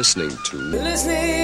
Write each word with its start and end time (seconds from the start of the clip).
listening 0.00 0.30
to. 0.44 0.56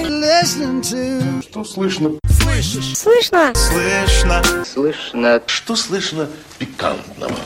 Listening 0.08 0.80
to. 0.80 1.42
Что 1.42 1.62
слышно? 1.62 2.12
Слышишь? 2.40 2.96
Слышно? 2.96 3.52
Слышно. 3.54 4.64
Слышно. 4.64 5.42
Что 5.46 5.76
слышно 5.76 6.26
пикантного? 6.58 7.36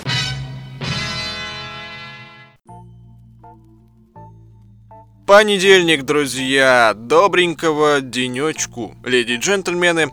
Понедельник, 5.27 6.05
друзья, 6.05 6.93
добренького 6.95 8.01
денечку, 8.01 8.95
леди 9.05 9.33
и 9.33 9.37
джентльмены. 9.37 10.11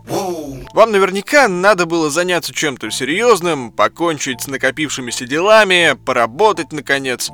Вам 0.74 0.90
наверняка 0.90 1.46
надо 1.46 1.86
было 1.86 2.10
заняться 2.10 2.52
чем-то 2.52 2.90
серьезным, 2.90 3.70
покончить 3.70 4.42
с 4.42 4.46
накопившимися 4.48 5.26
делами, 5.26 5.96
поработать 6.04 6.72
наконец. 6.72 7.30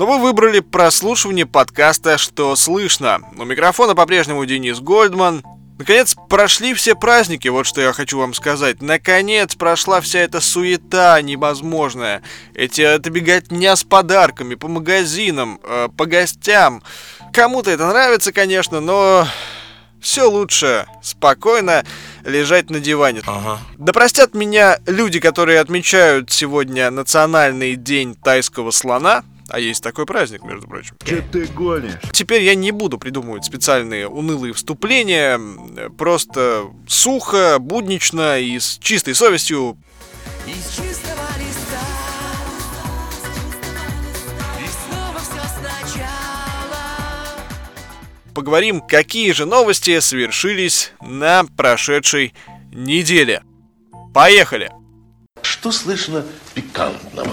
Но 0.00 0.06
вы 0.06 0.18
выбрали 0.18 0.60
прослушивание 0.60 1.44
подкаста 1.44 2.16
«Что 2.16 2.56
слышно?». 2.56 3.20
У 3.36 3.44
микрофона 3.44 3.94
по-прежнему 3.94 4.46
Денис 4.46 4.80
Гольдман. 4.80 5.44
Наконец 5.78 6.16
прошли 6.30 6.72
все 6.72 6.94
праздники, 6.94 7.48
вот 7.48 7.66
что 7.66 7.82
я 7.82 7.92
хочу 7.92 8.18
вам 8.18 8.32
сказать. 8.32 8.80
Наконец 8.80 9.56
прошла 9.56 10.00
вся 10.00 10.20
эта 10.20 10.40
суета 10.40 11.20
невозможная. 11.20 12.22
Эти 12.54 12.80
это 12.80 13.10
беготня 13.10 13.76
с 13.76 13.84
подарками 13.84 14.54
по 14.54 14.68
магазинам, 14.68 15.60
э, 15.62 15.90
по 15.94 16.06
гостям. 16.06 16.82
Кому-то 17.34 17.70
это 17.70 17.86
нравится, 17.86 18.32
конечно, 18.32 18.80
но 18.80 19.28
все 20.00 20.30
лучше 20.30 20.86
спокойно 21.02 21.84
лежать 22.24 22.70
на 22.70 22.80
диване. 22.80 23.20
Ага. 23.26 23.58
Да 23.76 23.92
простят 23.92 24.32
меня 24.32 24.78
люди, 24.86 25.20
которые 25.20 25.60
отмечают 25.60 26.32
сегодня 26.32 26.90
Национальный 26.90 27.76
день 27.76 28.14
тайского 28.14 28.70
слона. 28.70 29.24
А 29.50 29.58
есть 29.58 29.82
такой 29.82 30.06
праздник, 30.06 30.44
между 30.44 30.68
прочим. 30.68 30.96
Че 31.04 31.22
ты 31.22 31.46
гонишь? 31.46 31.94
Теперь 32.12 32.42
я 32.42 32.54
не 32.54 32.70
буду 32.70 32.98
придумывать 32.98 33.44
специальные 33.44 34.08
унылые 34.08 34.52
вступления. 34.52 35.40
Просто 35.98 36.66
сухо, 36.86 37.58
буднично 37.58 38.38
и 38.38 38.58
с 38.58 38.78
чистой 38.78 39.14
совестью 39.14 39.76
Из 40.46 40.76
чистого 40.76 41.26
листа. 41.38 41.80
И 44.58 44.68
снова 44.86 45.18
все 45.18 45.42
сначала. 45.58 46.76
поговорим, 48.34 48.80
какие 48.80 49.32
же 49.32 49.46
новости 49.46 49.98
совершились 49.98 50.92
на 51.00 51.44
прошедшей 51.56 52.34
неделе. 52.72 53.42
Поехали! 54.14 54.70
Что 55.42 55.72
слышно 55.72 56.24
пикантного? 56.54 57.32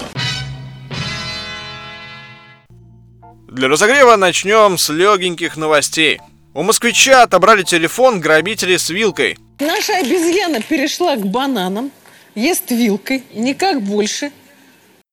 Для 3.48 3.68
разогрева 3.68 4.16
начнем 4.16 4.76
с 4.76 4.90
легеньких 4.90 5.56
новостей. 5.56 6.20
У 6.52 6.62
москвича 6.62 7.22
отобрали 7.22 7.62
телефон 7.62 8.20
грабители 8.20 8.76
с 8.76 8.90
вилкой. 8.90 9.38
Наша 9.58 9.96
обезьяна 9.96 10.60
перешла 10.60 11.16
к 11.16 11.26
бананам, 11.26 11.90
ест 12.34 12.70
вилкой, 12.70 13.24
никак 13.32 13.80
больше. 13.80 14.32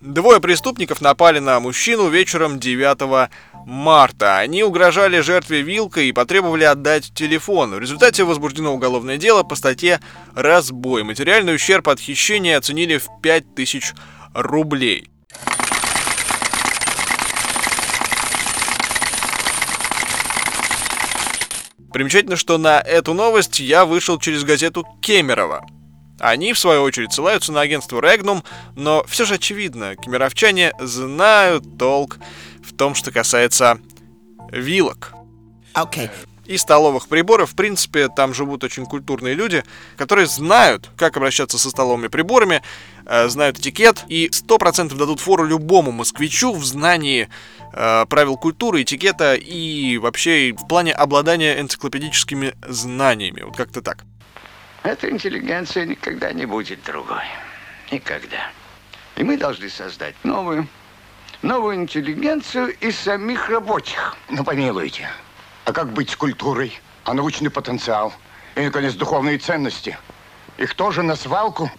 Двое 0.01 0.41
преступников 0.41 0.99
напали 0.99 1.39
на 1.39 1.61
мужчину 1.61 2.09
вечером 2.09 2.59
9 2.59 3.29
марта. 3.65 4.39
Они 4.39 4.63
угрожали 4.63 5.21
жертве 5.21 5.61
вилкой 5.61 6.09
и 6.09 6.11
потребовали 6.11 6.65
отдать 6.65 7.13
телефон. 7.15 7.73
В 7.73 7.79
результате 7.79 8.25
возбуждено 8.25 8.73
уголовное 8.73 9.17
дело 9.17 9.43
по 9.43 9.55
статье 9.55 10.01
«Разбой». 10.35 11.03
Материальный 11.03 11.55
ущерб 11.55 11.87
от 11.87 12.01
хищения 12.01 12.57
оценили 12.57 12.97
в 12.97 13.07
5000 13.21 13.93
рублей. 14.33 15.07
Примечательно, 21.95 22.35
что 22.35 22.57
на 22.57 22.81
эту 22.81 23.13
новость 23.13 23.61
я 23.61 23.85
вышел 23.85 24.19
через 24.19 24.43
газету 24.43 24.85
Кемерово. 24.99 25.65
Они, 26.19 26.51
в 26.51 26.59
свою 26.59 26.81
очередь, 26.81 27.13
ссылаются 27.13 27.53
на 27.53 27.61
агентство 27.61 28.01
Regnum, 28.01 28.43
но 28.75 29.05
все 29.07 29.23
же 29.23 29.35
очевидно, 29.35 29.95
кемеровчане 29.95 30.73
знают 30.77 31.77
толк 31.77 32.17
в 32.61 32.75
том, 32.75 32.95
что 32.95 33.13
касается 33.13 33.79
вилок. 34.51 35.13
Окей. 35.71 36.09
И 36.45 36.57
столовых 36.57 37.07
приборов, 37.07 37.51
в 37.51 37.55
принципе, 37.55 38.07
там 38.07 38.33
живут 38.33 38.63
очень 38.63 38.85
культурные 38.85 39.33
люди, 39.33 39.63
которые 39.97 40.27
знают, 40.27 40.89
как 40.95 41.17
обращаться 41.17 41.57
со 41.57 41.69
столовыми 41.69 42.07
приборами, 42.07 42.61
э, 43.05 43.27
знают 43.29 43.59
этикет 43.59 44.03
и 44.07 44.29
100% 44.31 44.95
дадут 44.95 45.19
фору 45.19 45.43
любому 45.43 45.91
москвичу 45.91 46.53
в 46.53 46.63
знании 46.63 47.29
э, 47.73 48.05
правил 48.07 48.37
культуры, 48.37 48.83
этикета 48.83 49.33
и 49.35 49.97
вообще 49.97 50.53
в 50.53 50.67
плане 50.67 50.93
обладания 50.93 51.59
энциклопедическими 51.59 52.53
знаниями. 52.67 53.41
Вот 53.41 53.57
как-то 53.57 53.81
так. 53.81 54.03
Эта 54.83 55.09
интеллигенция 55.09 55.85
никогда 55.85 56.31
не 56.31 56.45
будет 56.45 56.83
другой. 56.83 57.23
Никогда. 57.91 58.51
И 59.15 59.23
мы 59.23 59.35
должны 59.35 59.67
создать 59.69 60.13
новую, 60.23 60.67
новую 61.41 61.77
интеллигенцию 61.77 62.75
из 62.79 62.99
самих 62.99 63.49
рабочих. 63.49 64.15
Ну, 64.29 64.43
помилуйте. 64.43 65.09
А 65.65 65.73
как 65.73 65.91
быть 65.91 66.11
с 66.11 66.15
культурой? 66.15 66.79
А 67.03 67.13
научный 67.13 67.49
потенциал? 67.49 68.13
И, 68.55 68.61
наконец, 68.61 68.93
духовные 68.93 69.39
ценности? 69.39 69.97
Их 70.57 70.75
тоже 70.75 71.01
на 71.01 71.15
свалку? 71.15 71.71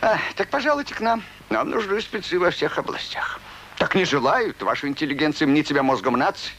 А, 0.00 0.18
так 0.34 0.48
пожалуйте 0.48 0.94
к 0.94 1.00
нам. 1.00 1.22
Нам 1.50 1.70
нужны 1.70 2.00
спецы 2.00 2.38
во 2.38 2.50
всех 2.50 2.78
областях. 2.78 3.38
Так 3.76 3.94
не 3.94 4.04
желают 4.04 4.60
вашу 4.62 4.88
интеллигенцию 4.88 5.48
мне 5.48 5.62
тебя 5.62 5.82
мозгом 5.82 6.14
нации. 6.14 6.52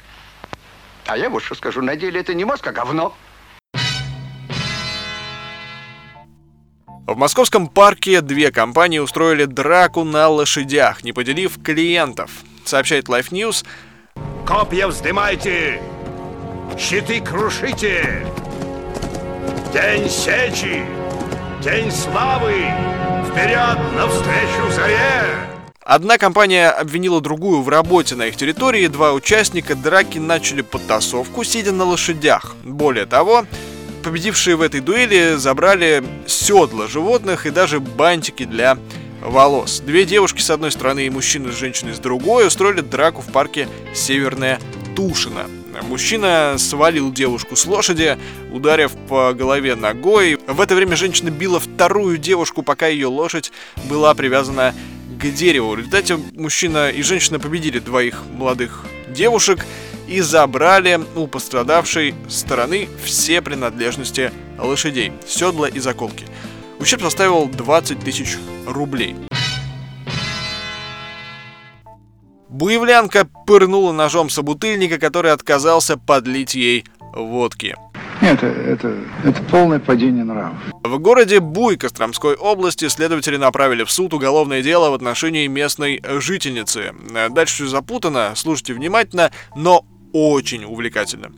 А 1.08 1.18
я 1.18 1.30
вот 1.30 1.44
что 1.44 1.56
скажу, 1.56 1.82
на 1.82 1.96
деле 1.96 2.22
это 2.22 2.36
не 2.36 2.46
мозг, 2.46 2.66
а 2.68 2.72
говно. 2.72 3.16
В 7.08 7.18
московском 7.18 7.68
парке 7.68 8.22
две 8.22 8.52
компании 8.52 9.00
устроили 9.00 9.46
драку 9.46 10.04
на 10.04 10.28
лошадях, 10.28 11.04
не 11.04 11.14
поделив 11.14 11.62
клиентов. 11.64 12.30
Сообщает 12.64 13.10
Life 13.10 13.32
News. 13.32 13.66
Копья 14.46 14.88
вздымайте! 14.88 15.82
Щиты 16.78 17.20
крушите! 17.22 18.26
День 19.74 20.10
сечи! 20.10 20.84
День 21.64 21.92
славы! 21.92 22.66
Вперед 23.30 23.78
навстречу 23.96 24.72
заре! 24.76 25.50
Одна 25.84 26.18
компания 26.18 26.70
обвинила 26.70 27.20
другую 27.20 27.62
в 27.62 27.70
работе 27.70 28.16
на 28.16 28.28
их 28.28 28.36
территории, 28.36 28.88
два 28.88 29.14
участника 29.14 29.76
драки 29.76 30.20
начали 30.20 30.62
подтасовку, 30.62 31.44
сидя 31.44 31.72
на 31.72 31.84
лошадях. 31.84 32.56
Более 32.64 33.06
того, 33.06 33.46
победившие 34.04 34.56
в 34.56 34.62
этой 34.62 34.82
дуэли 34.82 35.36
забрали 35.36 36.04
седла 36.28 36.88
животных 36.88 37.46
и 37.46 37.50
даже 37.50 37.80
бантики 37.80 38.46
для 38.46 38.78
волос. 39.22 39.80
Две 39.80 40.06
девушки 40.06 40.42
с 40.42 40.50
одной 40.50 40.72
стороны 40.72 41.08
и 41.08 41.10
мужчина 41.10 41.52
с 41.52 41.56
женщиной 41.56 41.94
с 41.94 42.00
другой 42.00 42.48
устроили 42.48 42.82
драку 42.82 43.22
в 43.22 43.32
парке 43.32 43.68
Северная 43.94 44.60
Тушина. 44.96 45.46
Мужчина 45.84 46.56
свалил 46.58 47.12
девушку 47.12 47.56
с 47.56 47.66
лошади, 47.66 48.18
ударив 48.52 48.92
по 49.08 49.34
голове 49.34 49.76
ногой. 49.76 50.38
В 50.48 50.62
это 50.62 50.76
время 50.76 50.96
женщина 50.96 51.30
била 51.30 51.60
вторую 51.60 52.18
девушку, 52.18 52.64
пока 52.64 52.88
ее 52.88 53.08
лошадь 53.08 53.52
была 53.90 54.14
привязана 54.14 54.74
к 55.20 55.30
дереву. 55.32 55.72
В 55.72 55.78
результате 55.78 56.18
мужчина 56.36 56.90
и 56.90 57.02
женщина 57.02 57.40
победили 57.40 57.80
двоих 57.80 58.24
молодых 58.34 58.86
девушек 59.10 59.66
и 60.08 60.22
забрали 60.22 61.00
у 61.16 61.28
пострадавшей 61.28 62.16
стороны 62.28 62.88
все 63.04 63.42
принадлежности 63.42 64.32
лошадей, 64.58 65.12
седла 65.28 65.68
и 65.68 65.80
заколки. 65.80 66.26
Ущерб 66.80 67.02
составил 67.02 67.48
20 67.48 68.00
тысяч 68.00 68.38
рублей. 68.66 69.16
Буевлянка 72.60 73.26
пырнула 73.48 73.94
ножом 73.94 74.30
собутыльника, 74.30 74.98
который 74.98 75.32
отказался 75.32 75.96
подлить 75.96 76.56
ей 76.56 76.84
водки. 77.14 77.74
Это, 78.20 78.48
это, 78.48 78.98
это 79.24 79.42
полное 79.44 79.80
падение 79.80 80.26
нравов. 80.26 80.58
В 80.84 81.00
городе 81.00 81.40
Буй 81.40 81.78
Костромской 81.78 82.36
области 82.36 82.90
следователи 82.90 83.38
направили 83.38 83.86
в 83.86 83.92
суд 83.92 84.14
уголовное 84.14 84.62
дело 84.62 84.90
в 84.90 84.94
отношении 84.94 85.48
местной 85.48 86.04
жительницы. 86.20 86.94
Дальше 87.30 87.64
все 87.64 87.68
запутано, 87.68 88.34
слушайте 88.36 88.74
внимательно, 88.74 89.32
но 89.56 89.86
очень 90.12 90.66
увлекательно. 90.66 91.32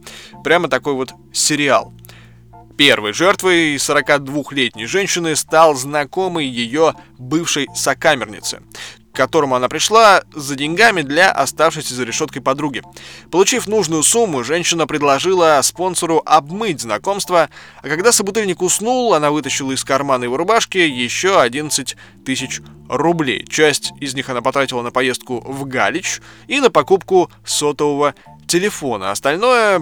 Прямо 0.43 0.69
такой 0.69 0.93
вот 0.93 1.13
сериал. 1.31 1.93
Первой 2.77 3.13
жертвой 3.13 3.75
42-летней 3.75 4.87
женщины 4.87 5.35
стал 5.35 5.75
знакомый 5.75 6.47
ее 6.47 6.95
бывшей 7.19 7.67
сокамерницы, 7.75 8.63
к 9.11 9.15
которому 9.15 9.55
она 9.55 9.67
пришла 9.69 10.23
за 10.33 10.55
деньгами 10.55 11.01
для 11.01 11.31
оставшейся 11.31 11.95
за 11.95 12.03
решеткой 12.03 12.41
подруги. 12.41 12.81
Получив 13.29 13.67
нужную 13.67 14.03
сумму, 14.03 14.43
женщина 14.43 14.87
предложила 14.87 15.59
спонсору 15.63 16.21
обмыть 16.25 16.81
знакомство, 16.81 17.49
а 17.81 17.87
когда 17.87 18.11
собутыльник 18.11 18.61
уснул, 18.61 19.13
она 19.13 19.31
вытащила 19.31 19.71
из 19.71 19.83
кармана 19.83 20.23
его 20.23 20.37
рубашки 20.37 20.77
еще 20.77 21.39
11 21.39 21.95
тысяч 22.25 22.61
рублей. 22.87 23.45
Часть 23.47 23.93
из 23.99 24.13
них 24.15 24.29
она 24.29 24.41
потратила 24.41 24.81
на 24.81 24.91
поездку 24.91 25.41
в 25.41 25.65
Галич 25.65 26.21
и 26.47 26.59
на 26.59 26.69
покупку 26.69 27.29
сотового 27.45 28.15
телефон, 28.47 29.03
а 29.03 29.11
остальное 29.11 29.81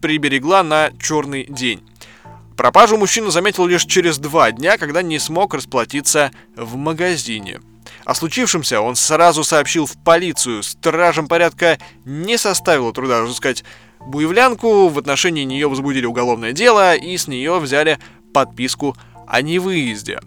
приберегла 0.00 0.62
на 0.62 0.90
черный 1.00 1.44
день. 1.44 1.82
Пропажу 2.56 2.98
мужчина 2.98 3.30
заметил 3.30 3.66
лишь 3.66 3.84
через 3.84 4.18
два 4.18 4.52
дня, 4.52 4.76
когда 4.76 5.00
не 5.00 5.18
смог 5.18 5.54
расплатиться 5.54 6.30
в 6.56 6.76
магазине. 6.76 7.60
О 8.04 8.14
случившемся 8.14 8.80
он 8.80 8.96
сразу 8.96 9.44
сообщил 9.44 9.86
в 9.86 9.96
полицию. 10.02 10.62
Стражам 10.62 11.28
порядка 11.28 11.78
не 12.04 12.38
составило 12.38 12.92
труда 12.92 13.20
разыскать 13.20 13.64
буевлянку, 14.00 14.88
в 14.88 14.98
отношении 14.98 15.44
нее 15.44 15.68
возбудили 15.68 16.06
уголовное 16.06 16.52
дело 16.52 16.94
и 16.94 17.16
с 17.16 17.28
нее 17.28 17.58
взяли 17.58 17.98
подписку 18.32 18.96
о 19.26 19.42
невыезде. 19.42 20.20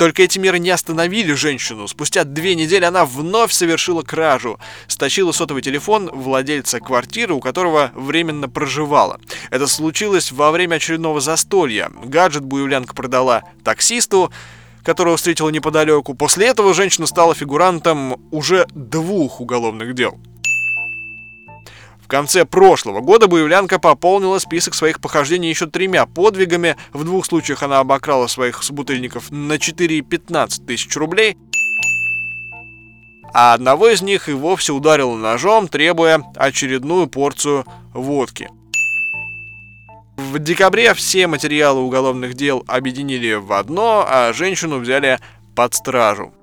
Только 0.00 0.22
эти 0.22 0.38
меры 0.38 0.58
не 0.58 0.70
остановили 0.70 1.34
женщину. 1.34 1.86
Спустя 1.86 2.24
две 2.24 2.54
недели 2.54 2.86
она 2.86 3.04
вновь 3.04 3.52
совершила 3.52 4.00
кражу. 4.00 4.58
Стащила 4.86 5.30
сотовый 5.30 5.62
телефон 5.62 6.08
владельца 6.10 6.80
квартиры, 6.80 7.34
у 7.34 7.40
которого 7.40 7.92
временно 7.94 8.48
проживала. 8.48 9.20
Это 9.50 9.66
случилось 9.66 10.32
во 10.32 10.52
время 10.52 10.76
очередного 10.76 11.20
застолья. 11.20 11.90
Гаджет 12.02 12.46
буевлянка 12.46 12.94
продала 12.94 13.42
таксисту, 13.62 14.32
которого 14.82 15.16
встретила 15.16 15.50
неподалеку. 15.50 16.14
После 16.14 16.46
этого 16.46 16.74
женщина 16.74 17.06
стала 17.06 17.34
фигурантом 17.34 18.16
уже 18.30 18.66
двух 18.74 19.40
уголовных 19.40 19.94
дел. 19.94 20.18
В 22.02 22.08
конце 22.08 22.44
прошлого 22.44 23.00
года 23.00 23.28
Боевлянка 23.28 23.78
пополнила 23.78 24.38
список 24.38 24.74
своих 24.74 25.00
похождений 25.00 25.48
еще 25.48 25.66
тремя 25.66 26.06
подвигами. 26.06 26.76
В 26.92 27.04
двух 27.04 27.24
случаях 27.24 27.62
она 27.62 27.78
обокрала 27.78 28.26
своих 28.26 28.62
собутыльников 28.62 29.30
на 29.30 29.54
4,15 29.54 30.66
тысяч 30.66 30.96
рублей, 30.96 31.36
а 33.32 33.54
одного 33.54 33.88
из 33.88 34.02
них 34.02 34.28
и 34.28 34.32
вовсе 34.32 34.72
ударила 34.72 35.16
ножом, 35.16 35.68
требуя 35.68 36.24
очередную 36.34 37.06
порцию 37.06 37.64
водки. 37.94 38.50
В 40.20 40.38
декабре 40.38 40.92
все 40.92 41.26
материалы 41.26 41.80
уголовных 41.80 42.34
дел 42.34 42.62
объединили 42.68 43.32
в 43.32 43.54
одно, 43.54 44.04
а 44.06 44.34
женщину 44.34 44.78
взяли 44.78 45.18
под 45.56 45.74
стражу. 45.74 46.34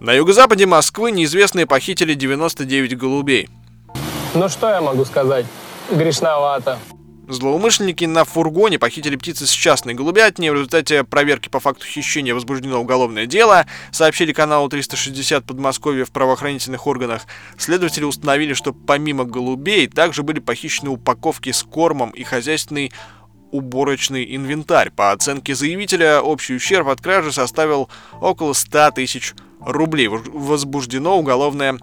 На 0.00 0.14
юго-западе 0.14 0.64
Москвы 0.64 1.10
неизвестные 1.10 1.66
похитили 1.66 2.14
99 2.14 2.96
голубей. 2.96 3.50
Ну 4.34 4.48
что 4.48 4.70
я 4.70 4.80
могу 4.80 5.04
сказать? 5.04 5.44
Грешновато. 5.90 6.78
Злоумышленники 7.28 8.04
на 8.04 8.24
фургоне 8.24 8.78
похитили 8.78 9.16
птицы 9.16 9.46
с 9.46 9.50
частной 9.50 9.94
голубятни. 9.94 10.48
В 10.48 10.54
результате 10.54 11.02
проверки 11.02 11.48
по 11.48 11.58
факту 11.58 11.84
хищения 11.84 12.34
возбуждено 12.34 12.80
уголовное 12.80 13.26
дело, 13.26 13.66
сообщили 13.90 14.32
каналу 14.32 14.68
360 14.68 15.44
Подмосковья 15.44 16.04
в 16.04 16.12
правоохранительных 16.12 16.86
органах. 16.86 17.22
Следователи 17.58 18.04
установили, 18.04 18.54
что 18.54 18.72
помимо 18.72 19.24
голубей 19.24 19.88
также 19.88 20.22
были 20.22 20.38
похищены 20.38 20.90
упаковки 20.90 21.50
с 21.50 21.64
кормом 21.64 22.10
и 22.10 22.22
хозяйственный 22.22 22.92
уборочный 23.50 24.36
инвентарь. 24.36 24.90
По 24.90 25.10
оценке 25.10 25.54
заявителя, 25.54 26.20
общий 26.20 26.54
ущерб 26.54 26.88
от 26.88 27.00
кражи 27.00 27.32
составил 27.32 27.88
около 28.20 28.52
100 28.52 28.92
тысяч 28.92 29.34
рублей. 29.60 30.08
Возбуждено 30.08 31.18
уголовное 31.18 31.78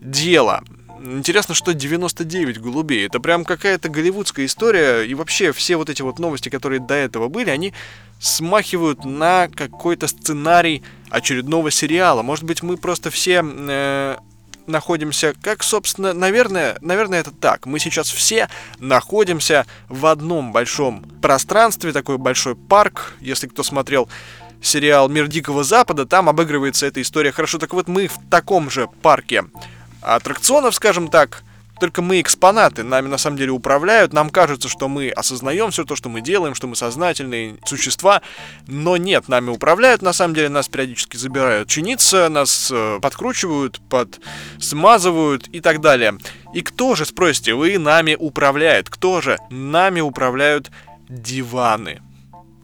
дело. 0.00 0.62
Интересно, 1.00 1.54
что 1.54 1.74
99 1.74 2.60
голубей. 2.60 3.06
Это 3.06 3.20
прям 3.20 3.44
какая-то 3.44 3.88
голливудская 3.88 4.46
история. 4.46 5.02
И 5.02 5.14
вообще 5.14 5.52
все 5.52 5.76
вот 5.76 5.90
эти 5.90 6.02
вот 6.02 6.18
новости, 6.18 6.48
которые 6.48 6.80
до 6.80 6.94
этого 6.94 7.28
были, 7.28 7.50
они 7.50 7.72
смахивают 8.20 9.04
на 9.04 9.48
какой-то 9.48 10.08
сценарий 10.08 10.82
очередного 11.10 11.70
сериала. 11.70 12.22
Может 12.22 12.44
быть, 12.44 12.62
мы 12.62 12.76
просто 12.76 13.10
все 13.10 13.44
э, 13.44 14.16
находимся, 14.66 15.34
как, 15.40 15.62
собственно, 15.62 16.12
наверное, 16.12 16.76
наверное, 16.80 17.20
это 17.20 17.30
так. 17.30 17.66
Мы 17.66 17.78
сейчас 17.78 18.10
все 18.10 18.48
находимся 18.78 19.66
в 19.88 20.06
одном 20.06 20.52
большом 20.52 21.02
пространстве, 21.22 21.92
такой 21.92 22.18
большой 22.18 22.56
парк, 22.56 23.14
если 23.20 23.46
кто 23.46 23.62
смотрел 23.62 24.08
сериал 24.60 25.08
«Мир 25.08 25.28
Дикого 25.28 25.62
Запада», 25.62 26.04
там 26.04 26.28
обыгрывается 26.28 26.86
эта 26.86 27.00
история. 27.00 27.30
Хорошо, 27.30 27.58
так 27.58 27.72
вот 27.72 27.86
мы 27.86 28.08
в 28.08 28.18
таком 28.30 28.70
же 28.70 28.88
парке 29.02 29.44
аттракционов, 30.02 30.74
скажем 30.74 31.08
так, 31.08 31.42
только 31.78 32.02
мы 32.02 32.20
экспонаты, 32.20 32.82
нами 32.82 33.08
на 33.08 33.18
самом 33.18 33.36
деле 33.36 33.52
управляют, 33.52 34.12
нам 34.12 34.30
кажется, 34.30 34.68
что 34.68 34.88
мы 34.88 35.10
осознаем 35.10 35.70
все 35.70 35.84
то, 35.84 35.96
что 35.96 36.08
мы 36.08 36.20
делаем, 36.20 36.54
что 36.54 36.66
мы 36.66 36.76
сознательные 36.76 37.56
существа, 37.64 38.22
но 38.66 38.96
нет, 38.96 39.28
нами 39.28 39.50
управляют, 39.50 40.02
на 40.02 40.12
самом 40.12 40.34
деле 40.34 40.48
нас 40.48 40.68
периодически 40.68 41.16
забирают 41.16 41.68
чиниться, 41.68 42.28
нас 42.28 42.70
э, 42.72 42.98
подкручивают, 43.00 43.80
под 43.88 44.20
смазывают 44.58 45.48
и 45.48 45.60
так 45.60 45.80
далее. 45.80 46.18
И 46.52 46.62
кто 46.62 46.94
же, 46.94 47.04
спросите 47.04 47.54
вы, 47.54 47.78
нами 47.78 48.16
управляет? 48.18 48.90
Кто 48.90 49.20
же? 49.20 49.38
Нами 49.50 50.00
управляют 50.00 50.70
диваны. 51.08 52.02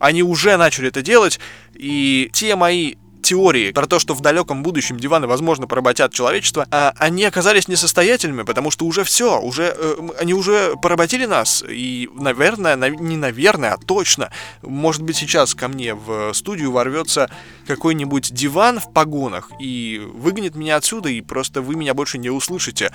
Они 0.00 0.22
уже 0.22 0.56
начали 0.56 0.88
это 0.88 1.02
делать, 1.02 1.38
и 1.75 2.31
те 2.32 2.56
мои 2.56 2.96
теории 3.25 3.73
про 3.73 3.87
то, 3.87 3.99
что 3.99 4.15
в 4.15 4.21
далеком 4.21 4.62
будущем 4.62 4.99
диваны, 4.99 5.26
возможно, 5.26 5.67
поработят 5.67 6.12
человечество, 6.12 6.67
а 6.71 6.94
они 6.99 7.25
оказались 7.25 7.67
несостоятельными, 7.67 8.43
потому 8.43 8.71
что 8.71 8.85
уже 8.85 9.03
все, 9.03 9.41
уже 9.41 9.75
э, 9.76 9.97
они 10.21 10.35
уже 10.35 10.76
поработили 10.81 11.26
нас. 11.26 11.65
И, 11.69 12.09
наверное, 12.15 12.76
на, 12.76 12.88
не 12.88 13.17
наверное, 13.17 13.73
а 13.73 13.79
точно, 13.79 14.31
может 14.62 15.03
быть, 15.03 15.17
сейчас 15.17 15.55
ко 15.55 15.69
мне 15.69 15.94
в 15.94 16.32
студию 16.35 16.71
ворвется 16.71 17.31
какой-нибудь 17.67 18.32
диван 18.32 18.79
в 18.79 18.93
погонах 18.93 19.50
и 19.61 20.00
выгонит 20.15 20.55
меня 20.55 20.77
отсюда, 20.77 21.09
и 21.09 21.20
просто 21.20 21.62
вы 21.62 21.75
меня 21.75 21.94
больше 21.94 22.19
не 22.19 22.31
услышите. 22.31 22.93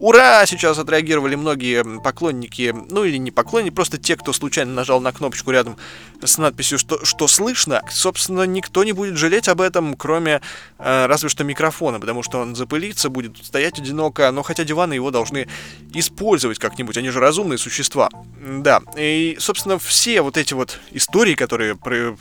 Ура! 0.00 0.46
Сейчас 0.46 0.78
отреагировали 0.78 1.34
многие 1.34 1.84
поклонники, 2.00 2.74
ну 2.90 3.04
или 3.04 3.18
не 3.18 3.30
поклонники, 3.30 3.74
просто 3.74 3.98
те, 3.98 4.16
кто 4.16 4.32
случайно 4.32 4.72
нажал 4.72 5.02
на 5.02 5.12
кнопочку 5.12 5.50
рядом 5.50 5.76
с 6.22 6.38
надписью 6.38 6.78
«Что, 6.78 7.04
что 7.04 7.28
слышно?». 7.28 7.82
Собственно, 7.90 8.44
никто 8.44 8.82
не 8.82 8.92
будет 8.92 9.18
жалеть 9.18 9.48
об 9.48 9.60
этом, 9.60 9.94
кроме 9.94 10.40
э, 10.78 11.06
разве 11.06 11.28
что 11.28 11.44
микрофона, 11.44 12.00
потому 12.00 12.22
что 12.22 12.38
он 12.38 12.56
запылится, 12.56 13.10
будет 13.10 13.36
стоять 13.44 13.78
одиноко, 13.78 14.30
но 14.30 14.42
хотя 14.42 14.64
диваны 14.64 14.94
его 14.94 15.10
должны 15.10 15.48
использовать 15.92 16.58
как-нибудь, 16.58 16.96
они 16.96 17.10
же 17.10 17.20
разумные 17.20 17.58
существа. 17.58 18.08
Да, 18.40 18.80
и, 18.96 19.36
собственно, 19.38 19.78
все 19.78 20.22
вот 20.22 20.38
эти 20.38 20.54
вот 20.54 20.80
истории, 20.92 21.34
которые 21.34 21.76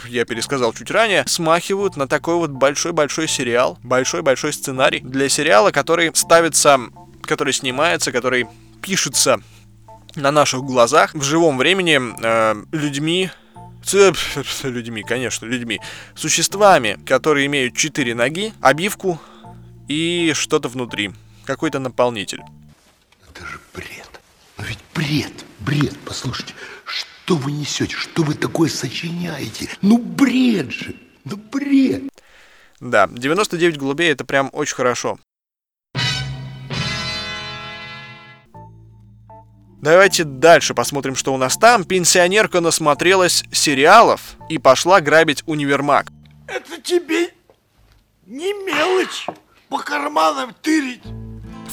я 0.10 0.26
пересказал 0.26 0.74
чуть 0.74 0.92
ранее, 0.92 1.24
смахивают 1.28 1.96
на 1.96 2.10
такой 2.10 2.36
вот 2.36 2.50
большой-большой 2.50 3.30
сериал, 3.30 3.80
большой-большой 3.84 4.52
сценарий 4.52 5.00
для 5.00 5.30
сериала, 5.30 5.72
который 5.72 6.12
ставится 6.14 6.78
который 7.30 7.54
снимается, 7.54 8.12
который 8.12 8.48
пишется 8.82 9.40
на 10.16 10.32
наших 10.32 10.62
глазах 10.62 11.14
в 11.14 11.22
живом 11.22 11.60
времени 11.60 12.00
э, 12.02 12.64
людьми, 12.72 13.30
людьми, 14.64 15.04
конечно, 15.04 15.46
людьми, 15.46 15.80
существами, 16.16 17.00
которые 17.06 17.46
имеют 17.46 17.78
четыре 17.78 18.16
ноги, 18.16 18.52
обивку 18.62 19.22
и 19.88 20.32
что-то 20.34 20.70
внутри, 20.70 21.12
какой-то 21.46 21.78
наполнитель. 21.78 22.42
Это 23.30 23.46
же 23.46 23.60
бред. 23.76 24.20
Но 24.58 24.64
ведь 24.64 24.80
бред, 24.96 25.46
бред, 25.60 25.96
послушайте, 26.04 26.56
что 26.84 27.36
вы 27.36 27.52
несете, 27.52 27.96
что 27.96 28.24
вы 28.24 28.34
такое 28.34 28.70
сочиняете? 28.70 29.70
Ну 29.84 30.00
бред 30.00 30.72
же, 30.72 30.96
ну 31.26 31.38
бред. 31.38 32.10
Да, 32.80 33.08
99 33.08 33.78
голубей 33.78 34.12
это 34.12 34.26
прям 34.26 34.50
очень 34.52 34.76
хорошо. 34.76 35.20
Давайте 39.82 40.26
дальше 40.26 40.74
посмотрим, 40.74 41.16
что 41.16 41.34
у 41.34 41.38
нас 41.38 41.58
там. 41.58 41.86
Пенсионерка 41.86 42.60
насмотрелась 42.60 43.44
сериалов 43.52 44.36
и 44.50 44.58
пошла 44.58 45.00
грабить 45.00 45.44
универмаг. 45.46 46.08
Это 46.48 46.82
тебе 46.82 47.30
не 48.26 48.54
мелочь 48.66 49.26
по 49.70 49.78
карманам 49.78 50.54
тырить. 50.62 51.04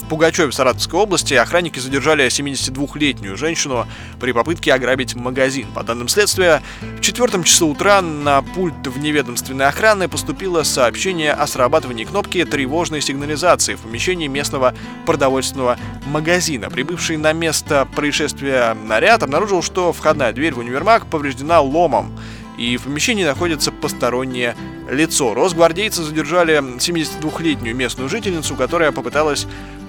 В 0.07 0.09
Пугачеве 0.09 0.53
Саратовской 0.53 1.01
области 1.01 1.35
охранники 1.35 1.81
задержали 1.81 2.29
72-летнюю 2.29 3.37
женщину 3.37 3.89
при 4.21 4.31
попытке 4.31 4.73
ограбить 4.73 5.17
магазин. 5.17 5.67
По 5.75 5.83
данным 5.83 6.07
следствия, 6.07 6.63
в 6.81 7.01
четвертом 7.01 7.43
часу 7.43 7.67
утра 7.67 8.01
на 8.03 8.41
пульт 8.41 8.87
вневедомственной 8.87 9.67
охраны 9.67 10.09
поступило 10.09 10.63
сообщение 10.63 11.33
о 11.33 11.49
срабатывании 11.49 12.05
кнопки 12.05 12.45
тревожной 12.45 13.01
сигнализации 13.01 13.75
в 13.75 13.81
помещении 13.81 14.29
местного 14.29 14.77
продовольственного 15.07 15.77
магазина. 16.07 16.71
Прибывший 16.71 17.17
на 17.17 17.33
место 17.33 17.89
происшествия 17.97 18.75
наряд 18.75 19.25
обнаружил, 19.25 19.61
что 19.61 19.93
входная 19.93 20.33
дверь 20.33 20.55
в 20.55 20.61
универмаг 20.61 21.07
повреждена 21.07 21.61
ломом 21.61 22.17
и 22.57 22.77
в 22.77 22.85
помещении 22.85 23.25
находится 23.25 23.73
постороннее 23.73 24.57
лицо. 24.91 25.35
Росгвардейцы 25.35 26.03
задержали 26.03 26.59
72-летнюю 26.59 27.75
местную 27.75 28.09
жительницу, 28.09 28.55
которая 28.55 28.93
попыталась 28.93 29.47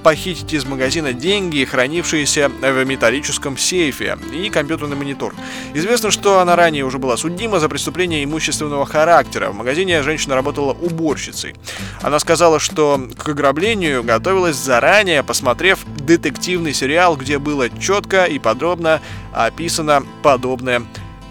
похитить 0.07 0.53
из 0.53 0.63
магазина 0.63 1.11
деньги, 1.11 1.65
хранившиеся 1.65 2.47
в 2.47 2.85
металлическом 2.85 3.57
сейфе, 3.57 4.17
и 4.31 4.49
компьютерный 4.49 4.95
монитор. 4.95 5.35
Известно, 5.73 6.11
что 6.11 6.39
она 6.39 6.55
ранее 6.55 6.85
уже 6.85 6.97
была 6.97 7.17
судима 7.17 7.59
за 7.59 7.67
преступление 7.67 8.23
имущественного 8.23 8.85
характера. 8.85 9.49
В 9.49 9.55
магазине 9.55 10.01
женщина 10.03 10.35
работала 10.35 10.71
уборщицей. 10.71 11.55
Она 12.01 12.19
сказала, 12.19 12.57
что 12.61 13.05
к 13.17 13.27
ограблению 13.27 14.01
готовилась 14.01 14.55
заранее, 14.55 15.23
посмотрев 15.23 15.79
детективный 15.97 16.73
сериал, 16.73 17.17
где 17.17 17.37
было 17.37 17.69
четко 17.69 18.23
и 18.23 18.39
подробно 18.39 19.01
описано 19.33 20.05
подобное 20.23 20.83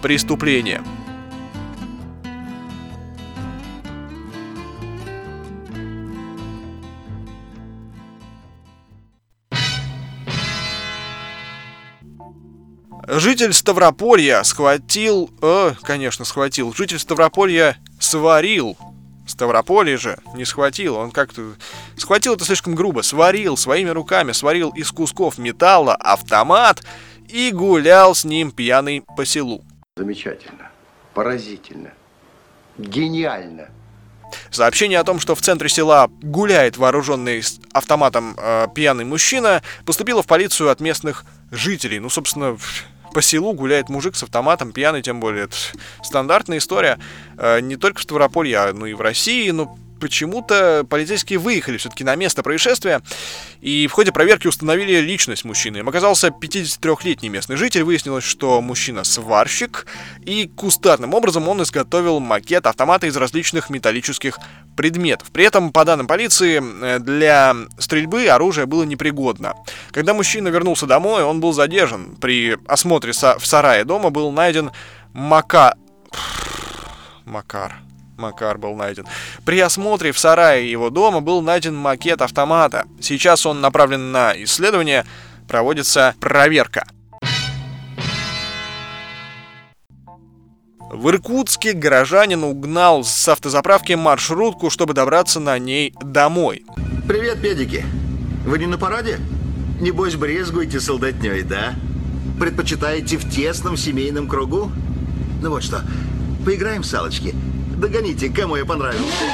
преступление. 0.03 0.83
Житель 13.07 13.53
Ставрополья 13.53 14.43
схватил... 14.43 15.31
Э, 15.41 15.71
конечно, 15.81 16.25
схватил. 16.25 16.73
Житель 16.73 16.99
Ставрополья 16.99 17.77
сварил. 18.01 18.77
Ставрополье 19.25 19.95
же 19.95 20.19
не 20.35 20.43
схватил. 20.43 20.97
Он 20.97 21.11
как-то... 21.11 21.53
Схватил 21.95 22.33
это 22.33 22.43
слишком 22.43 22.75
грубо. 22.75 23.01
Сварил 23.03 23.55
своими 23.55 23.91
руками. 23.91 24.33
Сварил 24.33 24.71
из 24.71 24.91
кусков 24.91 25.37
металла 25.37 25.95
автомат 25.95 26.83
и 27.29 27.51
гулял 27.51 28.13
с 28.13 28.25
ним 28.25 28.51
пьяный 28.51 29.05
по 29.15 29.25
селу. 29.25 29.63
Замечательно. 29.95 30.69
Поразительно. 31.13 31.93
Гениально. 32.77 33.69
Сообщение 34.51 34.99
о 34.99 35.05
том, 35.05 35.21
что 35.21 35.33
в 35.33 35.41
центре 35.41 35.69
села 35.69 36.09
гуляет 36.21 36.75
вооруженный 36.75 37.41
автоматом 37.71 38.35
э, 38.37 38.67
пьяный 38.75 39.05
мужчина, 39.05 39.61
поступило 39.85 40.21
в 40.21 40.27
полицию 40.27 40.69
от 40.69 40.81
местных 40.81 41.23
жителей. 41.51 41.99
Ну, 41.99 42.09
собственно, 42.09 42.57
по 43.13 43.21
селу 43.21 43.53
гуляет 43.53 43.89
мужик 43.89 44.15
с 44.15 44.23
автоматом, 44.23 44.71
пьяный 44.71 45.01
тем 45.01 45.19
более. 45.19 45.45
Это 45.45 45.55
стандартная 46.03 46.57
история 46.57 46.99
э, 47.37 47.59
не 47.61 47.75
только 47.75 47.99
в 47.99 48.03
Ставрополье, 48.03 48.57
а 48.57 48.73
ну 48.73 48.85
и 48.85 48.93
в 48.93 49.01
России. 49.01 49.49
Но 49.51 49.77
почему-то 49.99 50.85
полицейские 50.89 51.39
выехали 51.39 51.77
все-таки 51.77 52.03
на 52.03 52.15
место 52.15 52.43
происшествия 52.43 53.01
и 53.61 53.87
в 53.87 53.91
ходе 53.91 54.11
проверки 54.11 54.47
установили 54.47 54.99
личность 54.99 55.45
мужчины. 55.45 55.77
Им 55.77 55.89
оказался 55.89 56.27
53-летний 56.27 57.29
местный 57.29 57.55
житель. 57.55 57.83
Выяснилось, 57.83 58.23
что 58.23 58.61
мужчина 58.61 59.03
сварщик 59.03 59.85
и 60.25 60.47
кустарным 60.47 61.13
образом 61.13 61.47
он 61.47 61.61
изготовил 61.63 62.19
макет 62.19 62.67
автомата 62.67 63.07
из 63.07 63.15
различных 63.17 63.69
металлических 63.69 64.39
предметов. 64.75 65.31
При 65.31 65.45
этом, 65.45 65.71
по 65.71 65.85
данным 65.85 66.07
полиции, 66.07 66.61
э, 66.61 66.99
для 66.99 67.55
стрельбы 67.79 68.27
оружие 68.27 68.65
было 68.65 68.83
непригодно. 68.83 69.55
Когда 69.91 70.13
мужчина 70.13 70.49
вернулся 70.49 70.85
домой, 70.85 71.23
он 71.23 71.39
был 71.39 71.53
задержан. 71.53 72.15
При 72.15 72.57
осмотре 72.67 73.11
в 73.11 73.45
сарае 73.45 73.83
дома 73.83 74.09
был 74.09 74.31
найден 74.31 74.71
Мака... 75.13 75.75
Макар. 77.25 77.86
Макар 78.17 78.57
был 78.57 78.75
найден. 78.75 79.05
При 79.45 79.59
осмотре 79.59 80.11
в 80.11 80.19
сарае 80.19 80.69
его 80.69 80.89
дома 80.89 81.21
был 81.21 81.41
найден 81.41 81.75
макет 81.75 82.21
автомата. 82.21 82.85
Сейчас 82.99 83.45
он 83.45 83.61
направлен 83.61 84.11
на 84.11 84.33
исследование, 84.43 85.05
проводится 85.47 86.15
проверка. 86.19 86.87
В 90.89 91.09
Иркутске 91.09 91.73
горожанин 91.73 92.43
угнал 92.43 93.03
с 93.03 93.27
автозаправки 93.27 93.93
маршрутку, 93.93 94.69
чтобы 94.71 94.93
добраться 94.93 95.39
на 95.39 95.59
ней 95.59 95.93
домой. 96.01 96.65
Привет, 97.07 97.41
педики. 97.41 97.85
Вы 98.45 98.57
не 98.57 98.65
на 98.65 98.79
параде? 98.79 99.19
Небось, 99.79 100.15
брезгуете 100.15 100.79
солдатней, 100.79 101.43
да? 101.43 101.75
Предпочитаете 102.39 103.17
в 103.17 103.29
тесном 103.29 103.77
семейном 103.77 104.27
кругу? 104.27 104.71
Ну 105.41 105.49
вот 105.49 105.61
что, 105.61 105.83
поиграем 106.45 106.81
в 106.81 106.85
салочки. 106.87 107.35
Догоните, 107.77 108.29
кому 108.29 108.55
я 108.55 108.65
понравился. 108.65 109.25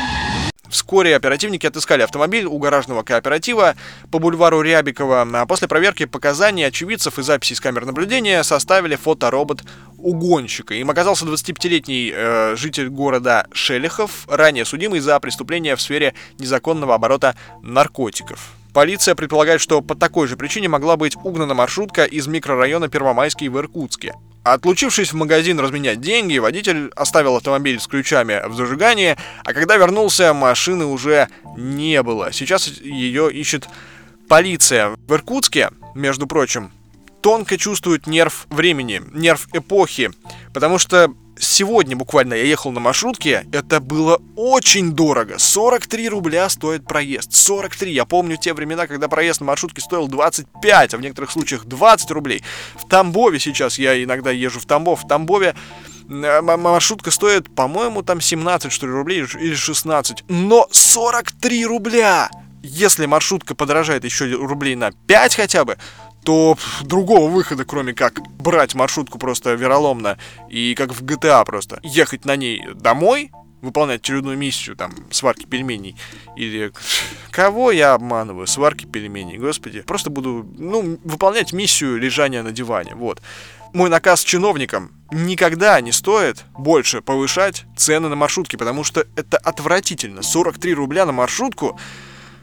Вскоре 0.68 1.16
оперативники 1.16 1.68
отыскали 1.68 2.02
автомобиль 2.02 2.46
у 2.46 2.58
гаражного 2.58 3.04
кооператива 3.04 3.76
по 4.12 4.20
бульвару 4.20 4.62
Рябикова. 4.62 5.22
А 5.22 5.46
после 5.46 5.68
проверки 5.68 6.06
показаний 6.06 6.66
очевидцев 6.66 7.20
и 7.20 7.22
записей 7.22 7.56
с 7.56 7.62
камер 7.62 7.86
наблюдения 7.86 8.44
составили 8.44 8.96
фоторобот 8.96 9.64
угонщика. 9.98 10.74
Им 10.74 10.90
оказался 10.90 11.26
25-летний 11.26 12.12
э, 12.14 12.56
житель 12.58 12.90
города 12.90 13.48
Шелехов, 13.54 14.28
ранее 14.28 14.66
судимый 14.66 15.00
за 15.00 15.20
преступление 15.20 15.76
в 15.76 15.82
сфере 15.82 16.16
незаконного 16.40 16.96
оборота 16.96 17.36
наркотиков. 17.62 18.54
Полиция 18.74 19.14
предполагает, 19.14 19.62
что 19.62 19.82
по 19.82 19.94
такой 19.94 20.28
же 20.28 20.36
причине 20.36 20.68
могла 20.68 20.98
быть 20.98 21.16
угнана 21.24 21.54
маршрутка 21.54 22.06
из 22.06 22.26
микрорайона 22.26 22.90
Первомайский 22.90 23.48
в 23.48 23.58
Иркутске. 23.60 24.14
Отлучившись 24.44 25.14
в 25.14 25.16
магазин 25.16 25.60
разменять 25.60 26.02
деньги, 26.02 26.40
водитель 26.40 26.90
оставил 26.96 27.36
автомобиль 27.36 27.80
с 27.80 27.88
ключами 27.88 28.42
в 28.46 28.56
зажигании, 28.56 29.16
а 29.46 29.54
когда 29.54 29.78
вернулся, 29.78 30.34
машины 30.34 30.86
уже 30.86 31.30
не 31.56 32.02
было. 32.02 32.34
Сейчас 32.34 32.68
ее 32.68 33.32
ищет 33.32 33.70
полиция. 34.28 34.98
В 35.08 35.14
Иркутске, 35.14 35.70
между 35.94 36.26
прочим, 36.26 36.72
тонко 37.22 37.58
чувствует 37.58 38.08
нерв 38.08 38.48
времени, 38.50 39.02
нерв 39.14 39.48
эпохи, 39.54 40.12
потому 40.52 40.78
что 40.78 41.14
сегодня 41.40 41.96
буквально 41.96 42.36
я 42.36 42.44
ехал 42.44 42.72
на 42.72 42.80
маршрутке, 42.80 43.46
это 43.52 43.80
было 43.80 44.22
очень 44.36 44.94
дорого. 44.94 45.38
43 45.38 46.10
рубля 46.10 46.50
стоит 46.50 46.86
проезд. 46.86 47.34
43. 47.34 47.92
Я 47.92 48.06
помню 48.06 48.38
те 48.38 48.54
времена, 48.54 48.88
когда 48.88 49.08
проезд 49.08 49.42
на 49.42 49.48
маршрутке 49.48 49.82
стоил 49.82 50.08
25, 50.08 50.94
а 50.94 50.98
в 50.98 51.02
некоторых 51.02 51.32
случаях 51.32 51.66
20 51.66 52.12
рублей. 52.12 52.44
В 52.76 52.88
Тамбове 52.88 53.40
сейчас 53.40 53.80
я 53.80 54.02
иногда 54.04 54.32
езжу 54.32 54.60
в 54.60 54.66
Тамбов. 54.66 55.04
В 55.04 55.08
Тамбове 55.08 55.56
э, 56.10 56.42
маршрутка 56.42 57.12
стоит, 57.12 57.54
по-моему, 57.54 58.04
там 58.04 58.22
17 58.22 58.72
что 58.72 58.86
ли 58.86 58.94
рублей 58.94 59.26
или 59.40 59.56
16. 59.56 60.26
Но 60.30 60.68
43 60.72 61.66
рубля! 61.66 62.30
Если 62.66 63.06
маршрутка 63.08 63.56
подорожает 63.56 64.06
еще 64.06 64.26
рублей 64.36 64.76
на 64.76 64.92
5 64.92 65.36
хотя 65.36 65.66
бы, 65.66 65.78
то 66.24 66.58
другого 66.84 67.30
выхода, 67.30 67.66
кроме 67.66 67.94
как 67.94 68.22
брать 68.38 68.76
маршрутку 68.76 69.20
просто 69.20 69.54
вероломно 69.54 70.18
и 70.50 70.76
как 70.76 70.94
в 70.94 71.04
GTA 71.04 71.44
просто 71.46 71.80
ехать 71.84 72.26
на 72.26 72.36
ней 72.36 72.64
домой, 72.74 73.32
выполнять 73.62 74.02
очередную 74.02 74.38
миссию, 74.38 74.76
там, 74.76 74.94
сварки 75.10 75.46
пельменей, 75.46 75.96
или 76.36 76.74
кого 77.32 77.72
я 77.72 77.94
обманываю, 77.94 78.46
сварки 78.46 78.86
пельменей, 78.86 79.38
господи, 79.38 79.82
просто 79.82 80.10
буду, 80.10 80.46
ну, 80.58 81.00
выполнять 81.04 81.54
миссию 81.54 81.98
лежания 81.98 82.44
на 82.44 82.52
диване, 82.52 82.94
вот. 82.96 83.22
Мой 83.74 83.90
наказ 83.90 84.24
чиновникам 84.24 84.92
никогда 85.12 85.80
не 85.82 85.92
стоит 85.92 86.44
больше 86.56 87.02
повышать 87.02 87.66
цены 87.76 88.10
на 88.10 88.16
маршрутки, 88.16 88.56
потому 88.56 88.84
что 88.84 89.08
это 89.16 89.38
отвратительно. 89.38 90.22
43 90.22 90.74
рубля 90.76 91.08
на 91.08 91.12
маршрутку 91.12 91.80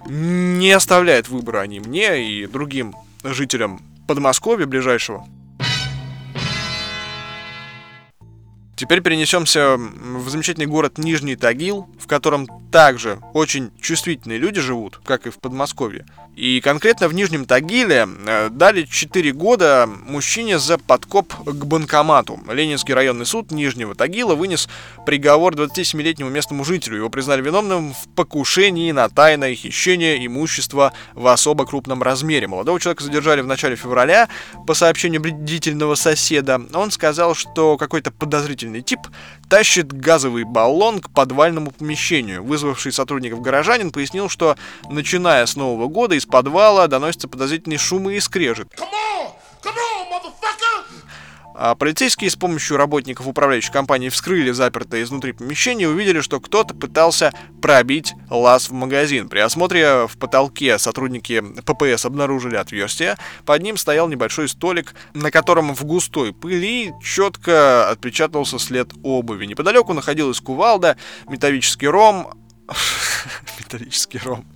не 0.07 0.73
оставляет 0.73 1.29
выбора 1.29 1.65
ни 1.67 1.79
мне 1.79 2.29
и 2.29 2.47
другим 2.47 2.97
жителям 3.25 3.81
Подмосковья 4.07 4.67
ближайшего. 4.67 5.27
Теперь 8.81 9.03
перенесемся 9.03 9.77
в 9.77 10.29
замечательный 10.31 10.67
город 10.67 10.97
Нижний 10.97 11.37
Тагил, 11.37 11.87
в 12.01 12.07
котором 12.07 12.47
также 12.71 13.19
очень 13.35 13.73
чувствительные 13.79 14.39
люди 14.39 14.61
живут, 14.61 15.01
как 15.05 15.27
и 15.27 15.31
в 15.31 15.39
Подмосковье. 15.39 16.07
И 16.41 16.63
конкретно 16.63 17.07
в 17.07 17.13
Нижнем 17.13 17.45
Тагиле 17.45 18.09
э, 18.27 18.49
дали 18.51 18.85
4 18.85 19.31
года 19.35 19.87
мужчине 20.07 20.59
за 20.59 20.79
подкоп 20.79 21.35
к 21.35 21.65
банкомату. 21.67 22.41
Ленинский 22.51 22.95
районный 22.95 23.27
суд 23.27 23.51
Нижнего 23.51 23.95
Тагила 23.95 24.35
вынес 24.35 24.67
приговор 25.05 25.55
27-летнему 25.55 26.31
местному 26.31 26.65
жителю. 26.65 26.97
Его 26.97 27.11
признали 27.11 27.43
виновным 27.43 27.93
в 27.93 28.09
покушении 28.17 28.91
на 28.91 29.11
тайное 29.11 29.55
хищение 29.55 30.25
имущества 30.25 30.95
в 31.13 31.27
особо 31.27 31.67
крупном 31.67 32.03
размере. 32.03 32.47
Молодого 32.47 32.81
человека 32.81 33.05
задержали 33.05 33.43
в 33.43 33.47
начале 33.47 33.77
февраля 33.77 34.31
по 34.67 34.73
сообщению 34.73 35.21
бредительного 35.21 35.95
соседа. 35.95 36.59
Он 36.73 36.91
сказал, 36.91 37.35
что 37.35 37.77
какой-то 37.77 38.13
подозрительный 38.13 38.81
тип 38.81 39.01
тащит 39.51 39.93
газовый 39.93 40.45
баллон 40.45 41.01
к 41.01 41.11
подвальному 41.11 41.73
помещению. 41.73 42.45
Вызвавший 42.45 42.93
сотрудников 42.93 43.43
горожанин 43.43 43.91
пояснил, 43.91 44.29
что 44.29 44.57
начиная 44.89 45.45
с 45.45 45.57
Нового 45.57 45.89
года 45.89 46.15
из 46.15 46.25
подвала 46.25 46.87
доносятся 46.87 47.29
подозрительные 47.29 47.79
шумы 47.79 48.15
и 48.15 48.21
скрежет. 48.21 48.69
А 48.81 49.10
полицейские 51.79 52.31
с 52.31 52.37
помощью 52.37 52.79
работников 52.79 53.27
управляющей 53.27 53.73
компании 53.73 54.09
вскрыли 54.09 54.51
запертое 54.51 55.03
изнутри 55.03 55.33
помещение 55.33 55.89
и 55.89 55.91
увидели, 55.91 56.21
что 56.21 56.41
кто-то 56.41 56.75
пытался 56.75 57.35
пробить 57.61 58.15
лаз 58.31 58.71
в 58.71 58.73
магазин. 58.73 59.29
При 59.29 59.41
осмотре 59.41 60.07
в 60.07 60.17
потолке 60.17 60.79
сотрудники 60.79 61.41
ППС 61.41 62.07
обнаружили 62.07 62.57
отверстие. 62.57 63.19
Под 63.45 63.63
ним 63.63 63.77
стоял 63.77 64.09
небольшой 64.09 64.49
столик, 64.49 64.95
на 65.13 65.31
котором 65.31 65.75
в 65.75 65.85
густой 65.85 66.33
пыли 66.33 66.95
четко 67.03 67.91
отпечатался 67.91 68.59
след 68.59 68.93
обуви. 69.03 69.45
Неподалеку 69.45 69.93
находилась 69.93 70.41
кувалда, 70.41 70.97
металлический 71.29 71.89
ром... 71.89 72.33
металлический 73.59 74.21
ром. 74.25 74.47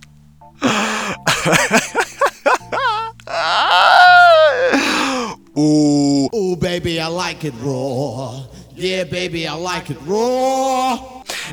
У. 5.55 6.29
Ooh, 6.35 6.55
baby, 6.57 6.99
I 6.99 7.07
like 7.07 7.45
it 7.45 7.53
raw. 7.61 8.43
Yeah, 8.77 9.05
baby, 9.09 9.47
I 9.47 9.55
like 9.55 9.89
it 9.89 9.97
raw. 10.05 10.99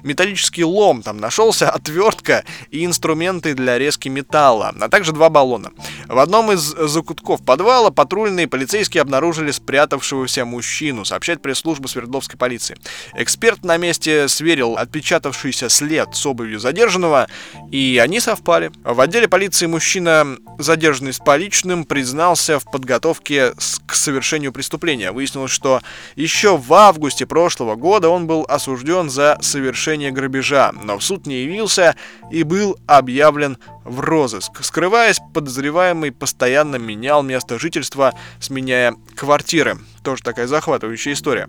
Металлический 0.03 0.65
лом 0.65 1.03
там 1.03 1.19
нашелся, 1.19 1.71
отвертка 1.71 2.45
и 2.71 2.85
инструменты 2.85 3.55
для 3.55 3.79
резки 3.79 4.09
металла, 4.09 4.75
а 4.81 4.89
также 4.89 5.13
два 5.13 5.29
баллона. 5.29 5.71
В 6.09 6.19
одном 6.19 6.53
из 6.53 6.61
закутков 6.61 7.45
подвала 7.45 7.91
патрульные 7.91 8.49
полицейские 8.49 9.03
обнаружили 9.03 9.51
спрятавшегося 9.51 10.45
мужчину, 10.45 11.05
сообщает 11.05 11.43
пресс-служба 11.43 11.87
Свердловской 11.89 12.39
полиции. 12.39 12.77
Эксперт 13.15 13.65
на 13.65 13.77
месте 13.77 14.29
сверил 14.29 14.77
отпечатавшийся 14.77 15.69
след 15.69 16.15
с 16.15 16.27
обувью 16.27 16.59
задержанного, 16.59 17.29
и 17.71 18.01
они 18.03 18.21
совпали. 18.21 18.73
В 18.85 19.01
отделе 19.01 19.29
полиции 19.29 19.67
мужчина, 19.67 20.37
задержанный 20.59 21.13
с 21.13 21.19
поличным, 21.19 21.85
признался 21.85 22.59
в 22.59 22.65
подготовке 22.65 23.53
к 23.87 23.95
совершению 23.95 24.53
преступления. 24.53 25.13
Выяснилось, 25.13 25.51
что 25.51 25.83
еще 26.17 26.57
в 26.57 26.73
августе 26.75 27.12
прошлого 27.21 27.77
года 27.77 28.09
он 28.09 28.27
был 28.27 28.45
осужден 28.49 29.11
за 29.11 29.39
совершение 29.41 30.11
грабежа, 30.11 30.73
но 30.73 30.99
в 30.99 31.05
суд 31.05 31.27
не 31.27 31.43
явился 31.43 31.97
и 32.31 32.43
был 32.43 32.77
объявлен 32.87 33.59
в 33.85 34.01
розыск. 34.01 34.63
Скрываясь, 34.63 35.21
подозреваемый 35.35 36.13
постоянно 36.13 36.77
менял 36.77 37.23
место 37.23 37.59
жительства, 37.59 38.15
сменяя 38.41 38.95
квартиры. 39.15 39.79
Тоже 40.03 40.23
такая 40.23 40.47
захватывающая 40.47 41.13
история. 41.13 41.49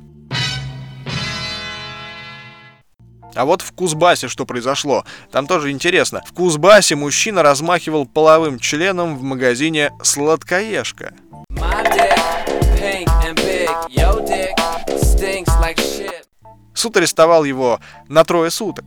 А 3.35 3.45
вот 3.45 3.61
в 3.61 3.71
Кузбассе 3.71 4.27
что 4.27 4.45
произошло? 4.45 5.05
Там 5.31 5.47
тоже 5.47 5.71
интересно. 5.71 6.21
В 6.25 6.33
Кузбассе 6.33 6.95
мужчина 6.95 7.41
размахивал 7.41 8.05
половым 8.05 8.59
членом 8.59 9.17
в 9.17 9.23
магазине 9.23 9.91
«Сладкоежка». 10.03 11.13
My 11.49 11.83
pink 12.83 13.07
and 13.23 13.35
big. 13.35 13.69
Yo 13.89 14.22
Суд 16.73 16.97
арестовал 16.97 17.43
его 17.43 17.79
на 18.07 18.23
трое 18.23 18.51
суток. 18.51 18.85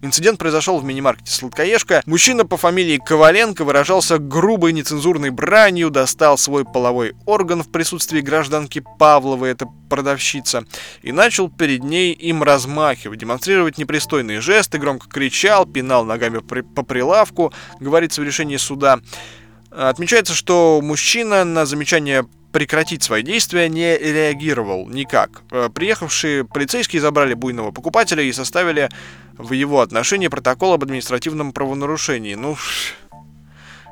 Инцидент 0.00 0.38
произошел 0.38 0.78
в 0.78 0.84
мини-маркете 0.84 1.32
«Сладкоежка». 1.32 2.02
Мужчина 2.06 2.46
по 2.46 2.56
фамилии 2.56 3.00
Коваленко 3.04 3.64
выражался 3.64 4.18
грубой 4.18 4.72
нецензурной 4.72 5.30
бранью, 5.30 5.90
достал 5.90 6.38
свой 6.38 6.64
половой 6.64 7.16
орган 7.26 7.64
в 7.64 7.72
присутствии 7.72 8.20
гражданки 8.20 8.84
Павловой, 9.00 9.50
это 9.50 9.66
продавщица, 9.90 10.64
и 11.02 11.10
начал 11.10 11.50
перед 11.50 11.82
ней 11.82 12.12
им 12.12 12.44
размахивать, 12.44 13.18
демонстрировать 13.18 13.76
непристойные 13.76 14.40
жесты, 14.40 14.78
громко 14.78 15.08
кричал, 15.08 15.66
пинал 15.66 16.04
ногами 16.04 16.38
по 16.38 16.84
прилавку, 16.84 17.52
говорится 17.80 18.20
в 18.20 18.24
решении 18.24 18.56
суда. 18.56 19.00
Отмечается, 19.72 20.32
что 20.32 20.78
мужчина 20.80 21.42
на 21.42 21.66
замечание 21.66 22.24
прекратить 22.52 23.02
свои 23.02 23.22
действия 23.22 23.68
не 23.68 23.96
реагировал 23.96 24.88
никак. 24.88 25.42
Э, 25.50 25.68
Приехавшие 25.72 26.44
полицейские 26.44 27.02
забрали 27.02 27.34
буйного 27.34 27.70
покупателя 27.70 28.22
и 28.22 28.32
составили 28.32 28.88
в 29.36 29.52
его 29.52 29.80
отношении 29.80 30.28
протокол 30.28 30.72
об 30.72 30.82
административном 30.82 31.52
правонарушении. 31.52 32.34
Ну, 32.34 32.56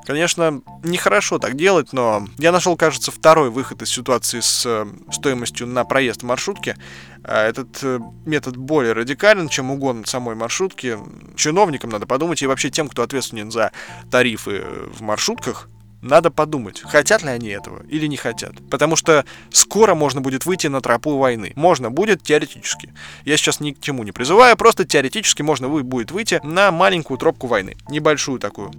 конечно, 0.06 0.62
нехорошо 0.82 1.38
так 1.38 1.56
делать, 1.56 1.92
но 1.92 2.26
я 2.38 2.52
нашел, 2.52 2.76
кажется, 2.76 3.10
второй 3.10 3.50
выход 3.50 3.82
из 3.82 3.90
ситуации 3.90 4.40
с 4.40 4.64
э, 4.64 4.86
стоимостью 5.12 5.66
на 5.66 5.84
проезд 5.84 6.22
в 6.22 6.26
маршрутке. 6.26 6.76
А 7.22 7.46
Этот 7.46 7.78
э, 7.82 8.00
метод 8.24 8.56
более 8.56 8.92
радикален, 8.92 9.48
чем 9.48 9.70
угон 9.70 10.04
самой 10.06 10.34
маршрутки. 10.34 10.98
Чиновникам 11.36 11.90
надо 11.90 12.06
подумать, 12.06 12.42
и 12.42 12.46
вообще 12.46 12.70
тем, 12.70 12.88
кто 12.88 13.02
ответственен 13.02 13.50
за 13.50 13.72
тарифы 14.10 14.62
э, 14.62 14.88
в 14.92 15.02
маршрутках, 15.02 15.68
надо 16.02 16.30
подумать, 16.30 16.80
хотят 16.82 17.22
ли 17.22 17.28
они 17.28 17.48
этого 17.48 17.82
или 17.88 18.06
не 18.06 18.16
хотят. 18.16 18.52
Потому 18.70 18.96
что 18.96 19.24
скоро 19.50 19.94
можно 19.94 20.20
будет 20.20 20.46
выйти 20.46 20.66
на 20.66 20.80
тропу 20.80 21.16
войны. 21.16 21.52
Можно 21.56 21.90
будет 21.90 22.22
теоретически. 22.22 22.92
Я 23.24 23.36
сейчас 23.36 23.60
ни 23.60 23.72
к 23.72 23.80
чему 23.80 24.04
не 24.04 24.12
призываю, 24.12 24.56
просто 24.56 24.84
теоретически 24.84 25.42
можно 25.42 25.68
будет 25.68 26.10
выйти 26.10 26.40
на 26.44 26.70
маленькую 26.70 27.18
тропку 27.18 27.46
войны. 27.46 27.76
Небольшую 27.88 28.38
такую. 28.38 28.72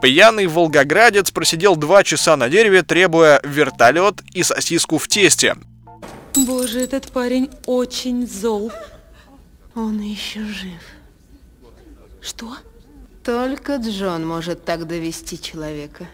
Пьяный 0.00 0.46
волгоградец 0.46 1.32
просидел 1.32 1.74
два 1.74 2.04
часа 2.04 2.36
на 2.36 2.48
дереве, 2.48 2.82
требуя 2.82 3.40
вертолет 3.42 4.22
и 4.32 4.44
сосиску 4.44 4.98
в 4.98 5.08
тесте. 5.08 5.56
Боже, 6.36 6.80
этот 6.80 7.10
парень 7.10 7.50
очень 7.66 8.26
зол. 8.26 8.70
Он 9.74 10.00
еще 10.00 10.40
жив. 10.44 10.80
Что? 12.20 12.56
Только 13.28 13.76
Джон 13.76 14.26
может 14.26 14.64
так 14.64 14.86
довести 14.86 15.38
человека. 15.38 16.06